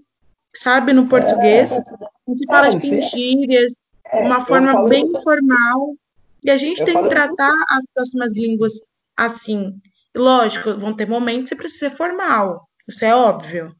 sabe, 0.54 0.92
no 0.92 1.08
português. 1.08 1.72
É, 1.72 1.76
a 1.76 2.30
gente 2.30 2.46
fala, 2.46 2.66
é, 2.68 2.72
em 2.72 3.00
gírias, 3.02 3.72
é, 4.12 4.20
uma 4.20 4.44
forma 4.44 4.86
bem 4.88 5.06
informal. 5.06 5.96
E 6.44 6.50
a 6.50 6.56
gente 6.58 6.84
tem 6.84 7.02
que 7.02 7.08
tratar 7.08 7.54
as 7.70 7.84
próximas 7.94 8.32
línguas 8.34 8.72
assim. 9.16 9.72
Lógico, 10.16 10.74
vão 10.76 10.94
ter 10.94 11.08
momentos 11.08 11.50
que 11.50 11.56
precisa 11.56 11.88
ser 11.88 11.96
formal, 11.96 12.68
isso 12.88 13.04
é 13.04 13.14
óbvio. 13.14 13.74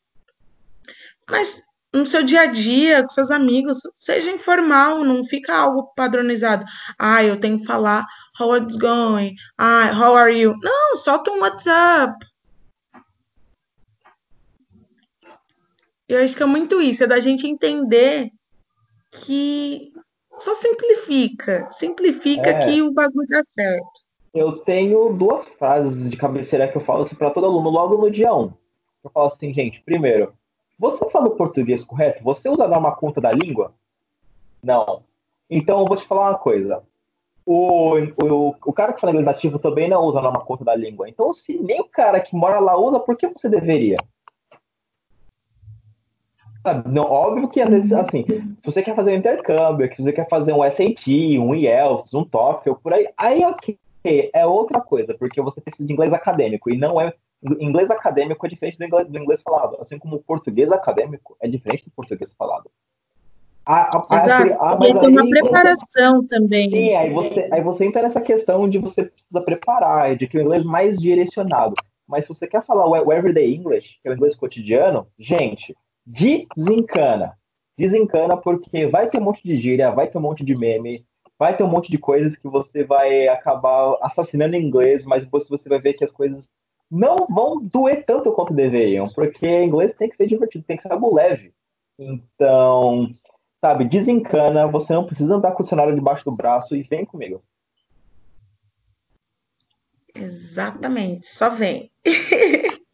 Mas 1.29 1.63
no 1.93 2.07
seu 2.07 2.23
dia 2.23 2.43
a 2.43 2.47
dia, 2.47 3.03
com 3.03 3.09
seus 3.09 3.31
amigos, 3.31 3.79
seja 3.99 4.31
informal, 4.31 5.05
não 5.05 5.25
fica 5.25 5.55
algo 5.55 5.93
padronizado. 5.95 6.65
Ah, 6.99 7.23
eu 7.25 7.39
tenho 7.39 7.59
que 7.59 7.67
falar 7.67 8.07
how 8.39 8.57
it's 8.57 8.77
going, 8.77 9.35
ah, 9.59 9.91
how 9.93 10.17
are 10.17 10.33
you? 10.33 10.55
Não, 10.63 10.97
solta 10.97 11.33
um 11.33 11.41
WhatsApp. 11.41 12.15
Eu 16.09 16.23
acho 16.23 16.37
que 16.37 16.43
é 16.43 16.47
muito 16.47 16.81
isso, 16.81 17.05
é 17.05 17.07
da 17.07 17.21
gente 17.21 17.47
entender 17.47 18.31
que 19.11 19.93
só 20.41 20.55
simplifica, 20.55 21.69
simplifica 21.71 22.51
é. 22.51 22.59
que 22.65 22.83
o 22.83 22.93
bagulho 22.93 23.29
dá 23.29 23.43
certo. 23.49 24.10
Eu 24.33 24.53
tenho 24.53 25.13
duas 25.13 25.45
frases 25.59 26.09
de 26.09 26.17
cabeceira 26.17 26.69
que 26.69 26.77
eu 26.77 26.81
falo 26.83 27.01
assim 27.03 27.17
para 27.17 27.31
todo 27.31 27.47
aluno 27.47 27.69
logo 27.69 27.97
no 27.97 28.11
dia 28.11 28.33
1. 28.33 28.53
Eu 29.03 29.11
falo 29.11 29.27
assim, 29.27 29.53
gente, 29.53 29.83
primeiro, 29.83 30.33
você 30.79 31.09
fala 31.11 31.27
o 31.27 31.37
português 31.37 31.83
correto? 31.83 32.23
Você 32.23 32.49
usa 32.49 32.65
a 32.65 32.69
norma 32.69 32.95
culta 32.95 33.21
da 33.21 33.33
língua? 33.33 33.75
Não. 34.63 35.03
Então, 35.49 35.81
eu 35.81 35.87
vou 35.87 35.97
te 35.97 36.07
falar 36.07 36.31
uma 36.31 36.39
coisa. 36.39 36.83
O, 37.45 37.97
o, 38.23 38.55
o 38.65 38.73
cara 38.73 38.93
que 38.93 39.01
fala 39.01 39.13
inglês 39.13 39.37
também 39.61 39.89
não 39.89 40.05
usa 40.05 40.21
a 40.21 40.23
norma 40.23 40.41
culta 40.45 40.65
da 40.65 40.77
língua. 40.77 41.09
Então, 41.09 41.33
se 41.33 41.59
nem 41.59 41.81
o 41.81 41.89
cara 41.89 42.21
que 42.21 42.37
mora 42.37 42.61
lá 42.61 42.79
usa, 42.79 43.01
por 43.01 43.17
que 43.17 43.27
você 43.27 43.49
deveria? 43.49 43.97
Não, 46.87 47.05
óbvio 47.05 47.49
que 47.49 47.61
às 47.61 47.71
vezes, 47.71 47.93
assim, 47.93 48.25
se 48.25 48.65
você 48.65 48.83
quer 48.83 48.95
fazer 48.95 49.13
um 49.13 49.17
intercâmbio, 49.17 49.93
se 49.95 50.03
você 50.03 50.13
quer 50.13 50.29
fazer 50.29 50.53
um 50.53 50.63
SAT, 50.71 51.09
um 51.39 51.55
IELTS, 51.55 52.13
um 52.13 52.25
TOEFL, 52.25 52.75
por 52.75 52.93
aí, 52.93 53.09
aí 53.17 53.43
ok, 53.45 53.79
é 54.05 54.47
outra 54.47 54.81
coisa, 54.81 55.15
porque 55.15 55.41
você 55.41 55.61
precisa 55.61 55.87
de 55.87 55.93
inglês 55.93 56.13
acadêmico 56.13 56.71
e 56.71 56.77
não 56.77 57.01
é 57.01 57.13
inglês 57.43 57.91
acadêmico 57.91 58.45
é 58.45 58.49
diferente 58.49 58.79
do 58.79 58.85
inglês, 58.85 59.09
do 59.09 59.19
inglês, 59.19 59.41
falado, 59.41 59.77
assim 59.81 59.99
como 59.99 60.17
o 60.17 60.23
português 60.23 60.71
acadêmico 60.71 61.37
é 61.41 61.49
diferente 61.49 61.85
do 61.85 61.91
português 61.91 62.33
falado. 62.33 62.71
A, 63.65 63.97
a, 63.97 64.23
Exato, 64.23 64.55
a, 64.63 64.73
a, 64.73 64.77
tem 64.79 65.11
uma 65.11 65.29
preparação 65.29 66.27
também. 66.27 66.71
Sim, 66.71 66.95
aí 66.95 67.13
você, 67.13 67.49
aí 67.53 67.63
você 67.63 67.85
entra 67.85 68.03
nessa 68.03 68.21
questão 68.21 68.69
de 68.69 68.79
você 68.79 69.05
precisa 69.05 69.41
preparar, 69.43 70.17
de 70.17 70.27
que 70.27 70.39
o 70.39 70.41
inglês 70.41 70.65
mais 70.65 70.99
direcionado. 70.99 71.75
Mas 72.07 72.25
se 72.25 72.29
você 72.29 72.47
quer 72.47 72.65
falar 72.65 72.87
o 72.87 73.13
everyday 73.13 73.55
English, 73.55 73.99
que 74.03 74.09
é 74.09 74.11
o 74.11 74.15
inglês 74.15 74.35
cotidiano, 74.35 75.07
gente, 75.19 75.77
desencana. 76.05 77.39
Desencana 77.79 78.37
porque 78.37 78.87
vai 78.87 79.09
ter 79.09 79.19
um 79.19 79.25
monte 79.25 79.43
de 79.45 79.57
gíria, 79.57 79.93
vai 79.93 80.09
ter 80.09 80.19
um 80.19 80.23
monte 80.23 80.45
de 80.45 80.57
meme, 80.57 81.07
vai 81.41 81.57
ter 81.57 81.65
um 81.65 81.69
monte 81.69 81.89
de 81.89 81.97
coisas 81.97 82.37
que 82.37 82.47
você 82.47 82.85
vai 82.85 83.27
acabar 83.27 83.97
assassinando 84.03 84.55
em 84.55 84.63
inglês, 84.63 85.05
mas 85.05 85.23
depois 85.23 85.49
você 85.49 85.71
vai 85.71 85.81
ver 85.81 85.95
que 85.95 86.05
as 86.05 86.11
coisas 86.11 86.47
não 86.91 87.17
vão 87.31 87.59
doer 87.59 88.05
tanto 88.05 88.31
quanto 88.33 88.53
deveriam, 88.53 89.09
porque 89.09 89.47
inglês 89.47 89.95
tem 89.97 90.11
que 90.11 90.17
ser 90.17 90.27
divertido, 90.27 90.67
tem 90.67 90.77
que 90.77 90.83
ser 90.83 90.93
algo 90.93 91.15
leve. 91.15 91.55
Então, 91.99 93.11
sabe, 93.59 93.87
desencana, 93.87 94.67
você 94.67 94.93
não 94.93 95.07
precisa 95.07 95.35
andar 95.35 95.53
com 95.53 95.61
o 95.61 95.63
dicionário 95.63 95.95
debaixo 95.95 96.27
do 96.27 96.37
braço 96.37 96.77
e 96.77 96.83
vem 96.83 97.07
comigo. 97.07 97.43
Exatamente, 100.15 101.27
só 101.27 101.49
vem. 101.49 101.91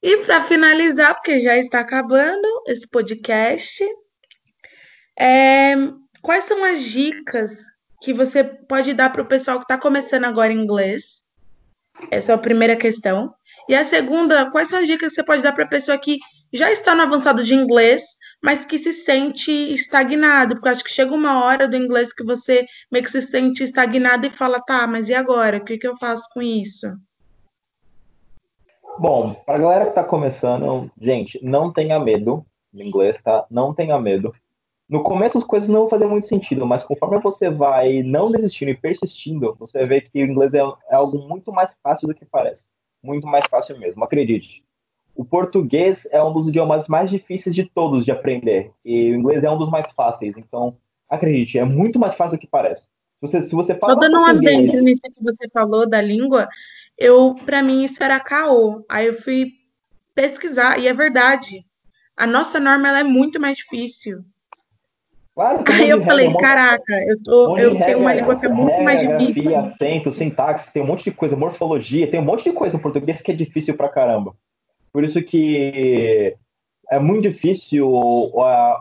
e 0.00 0.16
para 0.18 0.44
finalizar, 0.44 1.16
porque 1.16 1.40
já 1.40 1.56
está 1.56 1.80
acabando 1.80 2.46
esse 2.68 2.86
podcast, 2.88 3.84
é, 5.18 5.74
quais 6.22 6.44
são 6.44 6.64
as 6.64 6.82
dicas 6.82 7.64
que 8.02 8.12
você 8.12 8.42
pode 8.42 8.94
dar 8.94 9.10
para 9.10 9.22
o 9.22 9.26
pessoal 9.26 9.58
que 9.58 9.64
está 9.64 9.78
começando 9.78 10.24
agora 10.24 10.52
inglês 10.52 11.20
essa 12.10 12.32
é 12.32 12.34
a 12.34 12.38
primeira 12.38 12.76
questão. 12.76 13.34
E 13.68 13.74
a 13.74 13.84
segunda, 13.84 14.50
quais 14.50 14.68
são 14.68 14.78
as 14.78 14.86
dicas 14.86 15.10
que 15.10 15.16
você 15.16 15.24
pode 15.24 15.42
dar 15.42 15.52
para 15.52 15.64
a 15.64 15.68
pessoa 15.68 15.98
que 15.98 16.18
já 16.52 16.70
está 16.70 16.94
no 16.94 17.02
avançado 17.02 17.44
de 17.44 17.54
inglês, 17.54 18.02
mas 18.42 18.64
que 18.64 18.78
se 18.78 18.92
sente 18.92 19.50
estagnado? 19.50 20.54
Porque 20.54 20.68
acho 20.68 20.84
que 20.84 20.90
chega 20.90 21.14
uma 21.14 21.44
hora 21.44 21.68
do 21.68 21.76
inglês 21.76 22.12
que 22.12 22.24
você 22.24 22.64
meio 22.90 23.04
que 23.04 23.10
se 23.10 23.20
sente 23.20 23.62
estagnado 23.62 24.26
e 24.26 24.30
fala, 24.30 24.60
tá, 24.60 24.86
mas 24.86 25.08
e 25.08 25.14
agora? 25.14 25.58
O 25.58 25.64
que, 25.64 25.78
que 25.78 25.86
eu 25.86 25.96
faço 25.96 26.28
com 26.32 26.40
isso? 26.40 26.86
Bom, 28.98 29.34
para 29.46 29.56
a 29.56 29.58
galera 29.58 29.84
que 29.84 29.90
está 29.90 30.04
começando, 30.04 30.90
gente, 31.00 31.38
não 31.42 31.72
tenha 31.72 31.98
medo 31.98 32.44
de 32.72 32.82
inglês, 32.82 33.16
tá? 33.22 33.46
Não 33.50 33.74
tenha 33.74 33.98
medo. 33.98 34.34
No 34.90 35.04
começo 35.04 35.38
as 35.38 35.44
coisas 35.44 35.68
não 35.68 35.82
vão 35.82 35.88
fazer 35.88 36.06
muito 36.06 36.26
sentido, 36.26 36.66
mas 36.66 36.82
conforme 36.82 37.20
você 37.20 37.48
vai 37.48 38.02
não 38.02 38.30
desistindo 38.30 38.70
e 38.70 38.76
persistindo, 38.76 39.54
você 39.56 39.86
ver 39.86 40.10
que 40.10 40.20
o 40.20 40.26
inglês 40.26 40.52
é, 40.52 40.58
é 40.58 40.96
algo 40.96 41.16
muito 41.28 41.52
mais 41.52 41.72
fácil 41.80 42.08
do 42.08 42.14
que 42.14 42.24
parece. 42.24 42.66
Muito 43.00 43.24
mais 43.24 43.44
fácil 43.48 43.78
mesmo, 43.78 44.02
acredite. 44.02 44.64
O 45.14 45.24
português 45.24 46.06
é 46.10 46.22
um 46.22 46.32
dos 46.32 46.48
idiomas 46.48 46.88
mais 46.88 47.08
difíceis 47.08 47.54
de 47.54 47.64
todos 47.64 48.04
de 48.04 48.10
aprender, 48.10 48.72
e 48.84 49.12
o 49.12 49.14
inglês 49.14 49.44
é 49.44 49.50
um 49.50 49.56
dos 49.56 49.70
mais 49.70 49.88
fáceis, 49.92 50.36
então 50.36 50.76
acredite, 51.08 51.56
é 51.56 51.64
muito 51.64 51.98
mais 51.98 52.14
fácil 52.14 52.36
do 52.36 52.40
que 52.40 52.48
parece. 52.48 52.82
Se 52.82 52.88
você, 53.20 53.40
se 53.42 53.52
você 53.52 53.78
Só 53.80 53.94
dando 53.94 54.18
um 54.18 54.24
adendo 54.24 54.80
nisso 54.80 55.02
que 55.02 55.22
você 55.22 55.48
falou 55.52 55.88
da 55.88 56.00
língua, 56.00 56.48
eu, 56.98 57.34
para 57.46 57.62
mim, 57.62 57.84
isso 57.84 58.02
era 58.02 58.18
caô. 58.18 58.84
Aí 58.88 59.06
eu 59.06 59.14
fui 59.14 59.52
pesquisar, 60.14 60.78
e 60.80 60.88
é 60.88 60.92
verdade. 60.92 61.64
A 62.16 62.26
nossa 62.26 62.58
norma 62.58 62.88
ela 62.88 63.00
é 63.00 63.04
muito 63.04 63.38
mais 63.38 63.56
difícil. 63.58 64.24
Claro, 65.40 65.64
Aí 65.68 65.88
eu 65.88 66.02
falei, 66.02 66.26
regra, 66.26 66.42
caraca, 66.42 66.92
eu, 67.08 67.22
tô, 67.22 67.56
eu 67.56 67.74
sei 67.74 67.94
uma 67.94 68.12
língua 68.12 68.38
que 68.38 68.44
é 68.44 68.48
muito 68.50 68.68
regra, 68.68 68.84
mais 68.84 69.00
difícil. 69.00 69.44
Grafia, 69.44 69.60
acento, 69.60 70.10
sintaxe, 70.10 70.70
tem 70.70 70.82
um 70.82 70.86
monte 70.86 71.04
de 71.04 71.12
coisa, 71.12 71.34
morfologia, 71.34 72.10
tem 72.10 72.20
um 72.20 72.24
monte 72.24 72.44
de 72.44 72.52
coisa 72.52 72.76
no 72.76 72.82
português 72.82 73.22
que 73.22 73.30
é 73.30 73.34
difícil 73.34 73.74
pra 73.74 73.88
caramba. 73.88 74.34
Por 74.92 75.02
isso 75.02 75.22
que 75.22 76.36
é 76.90 76.98
muito 76.98 77.22
difícil 77.22 77.88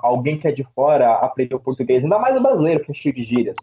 alguém 0.04 0.38
que 0.38 0.50
é 0.50 0.52
de 0.52 0.66
fora 0.76 1.14
aprender 1.20 1.56
o 1.56 1.62
português, 1.62 2.04
ainda 2.04 2.20
mais 2.20 2.36
o 2.36 2.42
brasileiro, 2.42 2.84
que 2.84 2.92
é 2.92 2.94
cheio 2.94 3.16
de 3.16 3.24
gírias. 3.24 3.56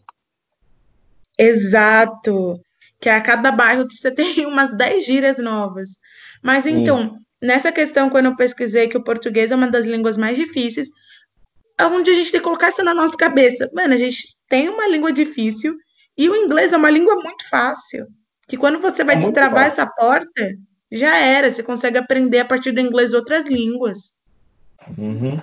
Exato. 1.37 2.59
Que 2.99 3.11
a 3.11 3.21
cada 3.21 3.53
bairro 3.53 3.87
você 3.91 4.09
tem 4.11 4.47
umas 4.47 4.75
10 4.75 5.05
gírias 5.05 5.37
novas. 5.37 5.99
Mas 6.43 6.67
então, 6.67 7.11
Sim. 7.11 7.17
nessa 7.43 7.71
questão, 7.71 8.09
quando 8.09 8.25
eu 8.25 8.37
pesquisei 8.37 8.89
que 8.89 8.97
o 8.97 9.05
português 9.05 9.53
é 9.53 9.55
uma 9.55 9.69
das 9.69 9.85
línguas 9.85 10.17
mais 10.17 10.39
difíceis, 10.39 10.89
onde 11.85 12.11
a 12.11 12.15
gente 12.15 12.33
tem 12.33 12.41
que 12.41 12.45
colocar 12.45 12.69
isso 12.69 12.83
na 12.83 12.95
nossa 12.95 13.17
cabeça. 13.17 13.71
Mano, 13.75 13.95
a 13.95 13.97
gente 13.97 14.37
tem 14.49 14.69
uma 14.69 14.89
língua 14.89 15.13
difícil 15.13 15.77
e 16.17 16.29
o 16.29 16.37
inglês 16.37 16.73
é 16.73 16.77
uma 16.77 16.91
língua 16.91 17.15
muito 17.17 17.49
fácil. 17.49 18.07
Que 18.49 18.57
quando 18.57 18.81
você 18.81 19.05
vai 19.05 19.17
é 19.17 19.19
destravar 19.19 19.67
essa 19.67 19.87
porta, 19.87 20.55
já 20.91 21.17
era. 21.17 21.51
Você 21.51 21.63
consegue 21.63 21.99
aprender 21.99 22.39
a 22.39 22.45
partir 22.45 22.73
do 22.73 22.81
inglês 22.81 23.13
outras 23.13 23.45
línguas. 23.45 24.15
Uhum. 24.97 25.41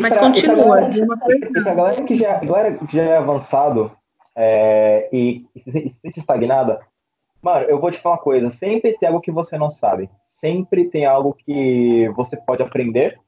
Mas 0.00 0.12
pra, 0.12 0.22
continua. 0.22 0.88
E 0.88 1.62
pra 1.62 1.74
galera, 1.74 2.02
que 2.04 2.14
já, 2.14 2.38
galera 2.38 2.74
que 2.74 2.96
já 2.96 3.02
é 3.02 3.16
avançado 3.16 3.90
é, 4.36 5.08
e, 5.12 5.44
e 5.54 5.60
se 5.60 5.88
sente 6.00 6.20
estagnada, 6.20 6.80
mano, 7.42 7.66
eu 7.66 7.80
vou 7.80 7.90
te 7.90 7.98
falar 7.98 8.14
uma 8.14 8.22
coisa. 8.22 8.48
Sempre 8.48 8.96
tem 8.98 9.08
algo 9.08 9.20
que 9.20 9.32
você 9.32 9.58
não 9.58 9.68
sabe. 9.68 10.08
Sempre 10.40 10.88
tem 10.88 11.04
algo 11.04 11.34
que 11.34 12.08
você 12.14 12.36
pode 12.36 12.62
aprender 12.62 13.18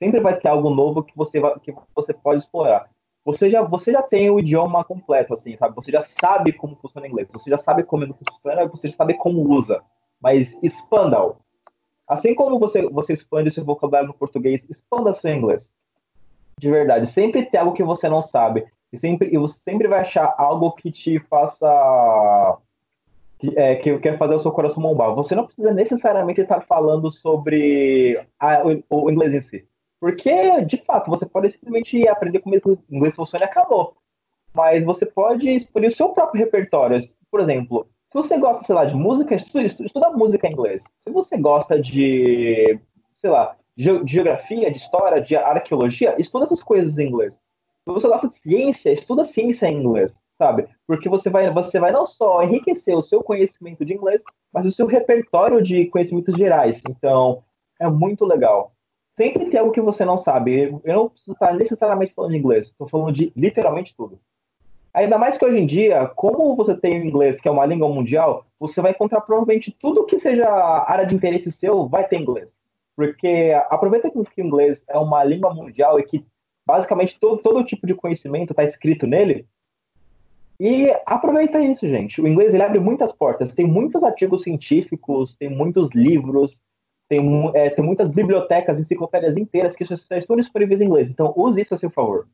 sempre 0.00 0.20
vai 0.20 0.36
ter 0.38 0.48
algo 0.48 0.70
novo 0.70 1.04
que 1.04 1.16
você, 1.16 1.38
vai, 1.38 1.56
que 1.60 1.72
você 1.94 2.12
pode 2.12 2.40
explorar. 2.40 2.88
Você 3.24 3.50
já, 3.50 3.62
você 3.62 3.92
já 3.92 4.02
tem 4.02 4.30
o 4.30 4.40
idioma 4.40 4.82
completo, 4.82 5.34
assim, 5.34 5.56
sabe? 5.56 5.74
Você 5.74 5.92
já 5.92 6.00
sabe 6.00 6.52
como 6.52 6.74
funciona 6.76 7.06
o 7.06 7.10
inglês, 7.10 7.28
você 7.30 7.50
já 7.50 7.58
sabe 7.58 7.82
como 7.82 8.02
ele 8.02 8.14
funciona, 8.14 8.66
você 8.66 8.88
já 8.88 8.96
sabe 8.96 9.14
como 9.14 9.42
usa. 9.42 9.82
Mas 10.20 10.56
expanda-o. 10.62 11.36
Assim 12.08 12.34
como 12.34 12.58
você, 12.58 12.88
você 12.88 13.12
expande 13.12 13.50
seu 13.50 13.64
vocabulário 13.64 14.08
no 14.08 14.14
português, 14.14 14.66
expanda 14.68 15.12
seu 15.12 15.32
inglês. 15.32 15.70
De 16.58 16.70
verdade. 16.70 17.06
Sempre 17.06 17.46
tem 17.46 17.60
algo 17.60 17.72
que 17.72 17.84
você 17.84 18.08
não 18.08 18.20
sabe. 18.20 18.66
E, 18.92 18.96
sempre, 18.96 19.28
e 19.32 19.38
você 19.38 19.60
sempre 19.62 19.86
vai 19.86 20.00
achar 20.00 20.34
algo 20.36 20.72
que 20.72 20.90
te 20.90 21.18
faça 21.20 22.58
que, 23.40 23.58
é, 23.58 23.76
que 23.76 23.98
quer 23.98 24.18
fazer 24.18 24.34
o 24.34 24.38
seu 24.38 24.52
coração 24.52 24.82
bombar. 24.82 25.14
Você 25.14 25.34
não 25.34 25.46
precisa 25.46 25.72
necessariamente 25.72 26.40
estar 26.40 26.60
falando 26.62 27.10
sobre 27.10 28.20
a, 28.38 28.62
o, 28.66 29.04
o, 29.04 29.10
inglês 29.10 29.32
em 29.32 29.40
si. 29.40 29.68
Porque, 30.00 30.64
de 30.64 30.78
fato, 30.78 31.10
você 31.10 31.26
pode 31.26 31.50
simplesmente 31.50 32.08
aprender 32.08 32.40
como 32.40 32.56
o 32.56 32.78
inglês 32.90 33.14
funciona 33.14 33.44
e 33.44 33.48
acabou. 33.48 33.94
Mas 34.54 34.82
você 34.82 35.04
pode 35.04 35.48
escolher 35.48 35.88
o 35.88 35.94
seu 35.94 36.08
próprio 36.08 36.42
repertório. 36.42 36.98
Por 37.30 37.40
exemplo, 37.40 37.86
se 38.10 38.14
você 38.14 38.38
gosta, 38.38 38.64
sei 38.64 38.74
lá, 38.74 38.86
de 38.86 38.94
música, 38.94 39.34
estuda, 39.34 39.62
estuda 39.62 40.10
música 40.10 40.48
em 40.48 40.52
inglês. 40.52 40.82
Se 41.06 41.12
você 41.12 41.36
gosta 41.36 41.78
de, 41.78 42.80
sei 43.12 43.30
lá, 43.30 43.56
de 43.76 43.84
geografia, 44.06 44.70
de 44.70 44.78
história, 44.78 45.20
de 45.20 45.36
arqueologia, 45.36 46.16
estuda 46.18 46.46
essas 46.46 46.62
coisas 46.62 46.98
em 46.98 47.06
inglês. 47.06 47.34
Se 47.34 47.92
você 47.92 48.08
gosta 48.08 48.28
de 48.28 48.34
ciência, 48.36 48.90
estuda 48.90 49.22
ciência 49.22 49.66
em 49.66 49.80
inglês, 49.82 50.18
sabe? 50.38 50.66
Porque 50.86 51.08
você 51.08 51.28
vai, 51.28 51.50
você 51.52 51.78
vai 51.78 51.92
não 51.92 52.04
só 52.06 52.42
enriquecer 52.42 52.96
o 52.96 53.02
seu 53.02 53.22
conhecimento 53.22 53.84
de 53.84 53.92
inglês, 53.92 54.22
mas 54.52 54.64
o 54.66 54.70
seu 54.70 54.86
repertório 54.86 55.62
de 55.62 55.86
conhecimentos 55.86 56.34
gerais. 56.34 56.82
Então, 56.88 57.44
é 57.78 57.88
muito 57.88 58.24
legal 58.24 58.72
sempre 59.20 59.50
tem 59.50 59.60
algo 59.60 59.70
que 59.70 59.82
você 59.82 60.02
não 60.02 60.16
sabe. 60.16 60.74
Eu 60.82 60.94
não 60.94 61.08
preciso 61.10 61.32
estar 61.32 61.54
necessariamente 61.54 62.14
falando 62.14 62.34
inglês, 62.34 62.68
estou 62.68 62.88
falando 62.88 63.12
de 63.12 63.30
literalmente 63.36 63.94
tudo. 63.94 64.18
Ainda 64.94 65.18
mais 65.18 65.36
que 65.36 65.44
hoje 65.44 65.58
em 65.58 65.66
dia, 65.66 66.06
como 66.16 66.56
você 66.56 66.74
tem 66.74 66.98
o 66.98 67.04
inglês, 67.04 67.38
que 67.38 67.46
é 67.46 67.50
uma 67.50 67.66
língua 67.66 67.86
mundial, 67.90 68.46
você 68.58 68.80
vai 68.80 68.92
encontrar 68.92 69.20
provavelmente 69.20 69.76
tudo 69.78 70.06
que 70.06 70.18
seja 70.18 70.48
área 70.48 71.04
de 71.04 71.14
interesse 71.14 71.52
seu 71.52 71.86
vai 71.86 72.08
ter 72.08 72.18
inglês. 72.18 72.56
Porque 72.96 73.52
aproveita 73.68 74.10
que 74.10 74.18
o 74.18 74.26
inglês 74.38 74.82
é 74.88 74.96
uma 74.96 75.22
língua 75.22 75.52
mundial 75.52 76.00
e 76.00 76.02
que 76.02 76.24
basicamente 76.66 77.18
todo, 77.20 77.42
todo 77.42 77.64
tipo 77.64 77.86
de 77.86 77.94
conhecimento 77.94 78.52
está 78.52 78.64
escrito 78.64 79.06
nele. 79.06 79.46
E 80.58 80.90
aproveita 81.04 81.62
isso, 81.62 81.86
gente. 81.86 82.22
O 82.22 82.26
inglês 82.26 82.54
ele 82.54 82.62
abre 82.62 82.80
muitas 82.80 83.12
portas. 83.12 83.52
Tem 83.52 83.66
muitos 83.66 84.02
artigos 84.02 84.42
científicos, 84.42 85.36
tem 85.36 85.50
muitos 85.50 85.90
livros, 85.90 86.58
tem, 87.10 87.50
é, 87.56 87.68
tem 87.70 87.84
muitas 87.84 88.12
bibliotecas, 88.12 88.78
enciclopédias 88.78 89.36
inteiras 89.36 89.74
que 89.74 89.82
estão 89.82 90.36
disponíveis 90.36 90.80
em 90.80 90.84
inglês. 90.84 91.08
Então, 91.08 91.34
use 91.36 91.60
isso 91.60 91.74
a 91.74 91.76
seu 91.76 91.90
favor. 91.90 92.28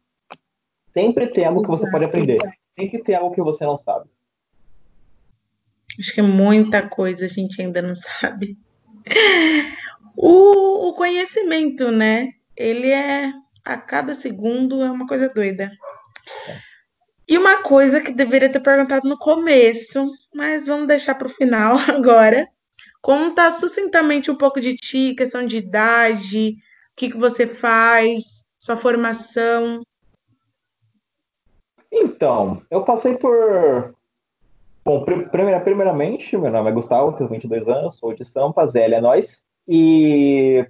Sempre 0.92 1.28
tem 1.28 1.46
algo 1.46 1.62
que 1.62 1.68
você 1.68 1.90
pode 1.90 2.04
aprender. 2.04 2.36
Sempre 2.78 3.02
tem 3.02 3.14
algo 3.14 3.34
que 3.34 3.40
você 3.40 3.64
não 3.64 3.74
sabe. 3.74 4.10
Acho 5.98 6.12
que 6.12 6.20
muita 6.20 6.86
coisa 6.86 7.24
a 7.24 7.28
gente 7.28 7.62
ainda 7.62 7.80
não 7.80 7.94
sabe. 8.20 8.58
O, 10.14 10.90
o 10.90 10.94
conhecimento, 10.94 11.90
né? 11.90 12.32
Ele 12.54 12.90
é 12.90 13.32
a 13.64 13.78
cada 13.78 14.12
segundo 14.12 14.82
é 14.82 14.90
uma 14.90 15.06
coisa 15.06 15.30
doida. 15.30 15.72
E 17.26 17.38
uma 17.38 17.62
coisa 17.62 17.98
que 17.98 18.12
deveria 18.12 18.52
ter 18.52 18.60
perguntado 18.60 19.08
no 19.08 19.18
começo, 19.18 20.06
mas 20.34 20.66
vamos 20.66 20.86
deixar 20.86 21.14
para 21.14 21.28
o 21.28 21.30
final 21.30 21.78
agora. 21.88 22.46
Conta 23.06 23.52
sucintamente 23.52 24.32
um 24.32 24.34
pouco 24.34 24.60
de 24.60 24.74
ti, 24.74 25.14
questão 25.14 25.46
de 25.46 25.58
idade, 25.58 26.56
o 26.90 26.96
que, 26.96 27.08
que 27.08 27.16
você 27.16 27.46
faz, 27.46 28.44
sua 28.58 28.76
formação. 28.76 29.80
Então, 31.92 32.60
eu 32.68 32.82
passei 32.82 33.16
por. 33.16 33.94
Bom, 34.84 35.04
primeira, 35.04 35.60
primeiramente, 35.60 36.36
meu 36.36 36.50
nome 36.50 36.68
é 36.68 36.72
Gustavo, 36.72 37.12
tenho 37.12 37.30
22 37.30 37.68
anos, 37.68 37.94
sou 37.94 38.12
de 38.12 38.24
Sampa, 38.24 38.66
Zélia, 38.66 38.96
é 38.96 39.00
nós. 39.00 39.40
E 39.68 40.68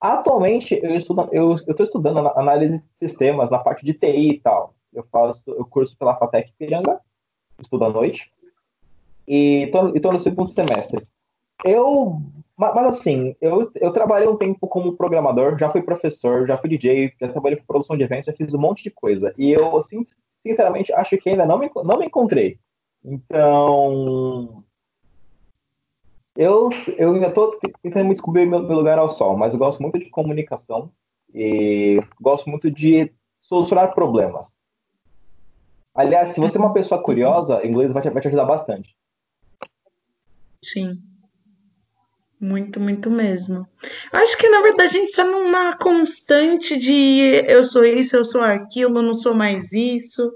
atualmente 0.00 0.80
eu 0.82 0.96
estou 0.96 1.28
eu, 1.30 1.54
eu 1.64 1.76
estudando 1.78 2.26
análise 2.26 2.78
de 2.78 3.08
sistemas 3.08 3.48
na 3.50 3.60
parte 3.60 3.84
de 3.84 3.94
TI 3.94 4.30
e 4.30 4.40
tal. 4.40 4.74
Eu 4.92 5.04
faço 5.12 5.48
o 5.48 5.64
curso 5.64 5.96
pela 5.96 6.16
FATEC 6.16 6.52
Piranga, 6.58 7.00
estudo 7.60 7.84
à 7.84 7.88
noite 7.88 8.32
e 9.28 9.64
estou 9.64 10.12
no 10.12 10.20
segundo 10.20 10.48
semestre. 10.48 11.06
Eu, 11.64 12.20
mas 12.56 12.86
assim, 12.86 13.36
eu, 13.40 13.70
eu 13.74 13.92
trabalhei 13.92 14.26
um 14.26 14.36
tempo 14.36 14.66
como 14.66 14.96
programador, 14.96 15.58
já 15.58 15.70
fui 15.70 15.82
professor, 15.82 16.46
já 16.46 16.56
fui 16.56 16.70
DJ, 16.70 17.12
já 17.20 17.28
trabalhei 17.28 17.58
com 17.58 17.66
produção 17.66 17.96
de 17.96 18.04
eventos, 18.04 18.26
já 18.26 18.32
fiz 18.32 18.54
um 18.54 18.58
monte 18.58 18.82
de 18.82 18.90
coisa. 18.90 19.34
E 19.36 19.52
eu, 19.52 19.76
assim, 19.76 20.00
sinceramente, 20.42 20.92
acho 20.92 21.18
que 21.18 21.28
ainda 21.28 21.44
não 21.44 21.58
me, 21.58 21.70
não 21.84 21.98
me 21.98 22.06
encontrei. 22.06 22.58
Então, 23.04 24.64
eu, 26.36 26.68
eu 26.96 27.12
ainda 27.12 27.28
estou 27.28 27.58
tentando 27.82 28.10
descobrir 28.10 28.46
meu, 28.46 28.62
meu 28.62 28.76
lugar 28.76 28.98
ao 28.98 29.08
sol, 29.08 29.36
mas 29.36 29.52
eu 29.52 29.58
gosto 29.58 29.82
muito 29.82 29.98
de 29.98 30.06
comunicação 30.06 30.90
e 31.34 32.00
gosto 32.20 32.48
muito 32.48 32.70
de 32.70 33.12
solucionar 33.40 33.94
problemas. 33.94 34.54
Aliás, 35.94 36.30
se 36.30 36.40
você 36.40 36.56
é 36.56 36.60
uma 36.60 36.72
pessoa 36.72 37.02
curiosa, 37.02 37.66
inglês 37.66 37.92
vai 37.92 38.02
te, 38.02 38.10
vai 38.10 38.22
te 38.22 38.28
ajudar 38.28 38.44
bastante. 38.44 38.96
Sim. 40.62 40.98
Muito, 42.40 42.78
muito 42.78 43.10
mesmo. 43.10 43.66
Acho 44.12 44.38
que 44.38 44.48
na 44.48 44.60
verdade 44.62 44.96
a 44.96 45.00
gente 45.00 45.10
está 45.10 45.24
numa 45.24 45.76
constante 45.76 46.78
de 46.78 47.42
eu 47.46 47.64
sou 47.64 47.84
isso, 47.84 48.16
eu 48.16 48.24
sou 48.24 48.40
aquilo, 48.40 49.02
não 49.02 49.14
sou 49.14 49.34
mais 49.34 49.72
isso. 49.72 50.32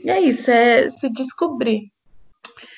E 0.00 0.10
é 0.10 0.20
isso, 0.20 0.50
é 0.50 0.88
se 0.90 1.08
descobrir. 1.10 1.92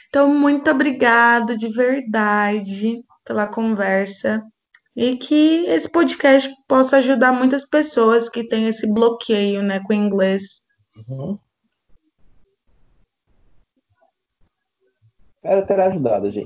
Então, 0.09 0.35
muito 0.35 0.71
obrigada 0.71 1.57
de 1.57 1.69
verdade 1.69 3.01
pela 3.25 3.47
conversa 3.47 4.43
e 4.97 5.17
que 5.17 5.65
esse 5.67 5.89
podcast 5.89 6.53
possa 6.67 6.97
ajudar 6.97 7.33
muitas 7.33 7.65
pessoas 7.65 8.29
que 8.29 8.45
têm 8.45 8.67
esse 8.67 8.93
bloqueio, 8.93 9.63
né, 9.63 9.81
com 9.81 9.93
o 9.93 9.97
inglês. 9.97 10.63
Uhum. 11.09 11.39
Espero 15.43 15.67
ter 15.67 15.81
ajudado, 15.81 16.31
gente. 16.31 16.39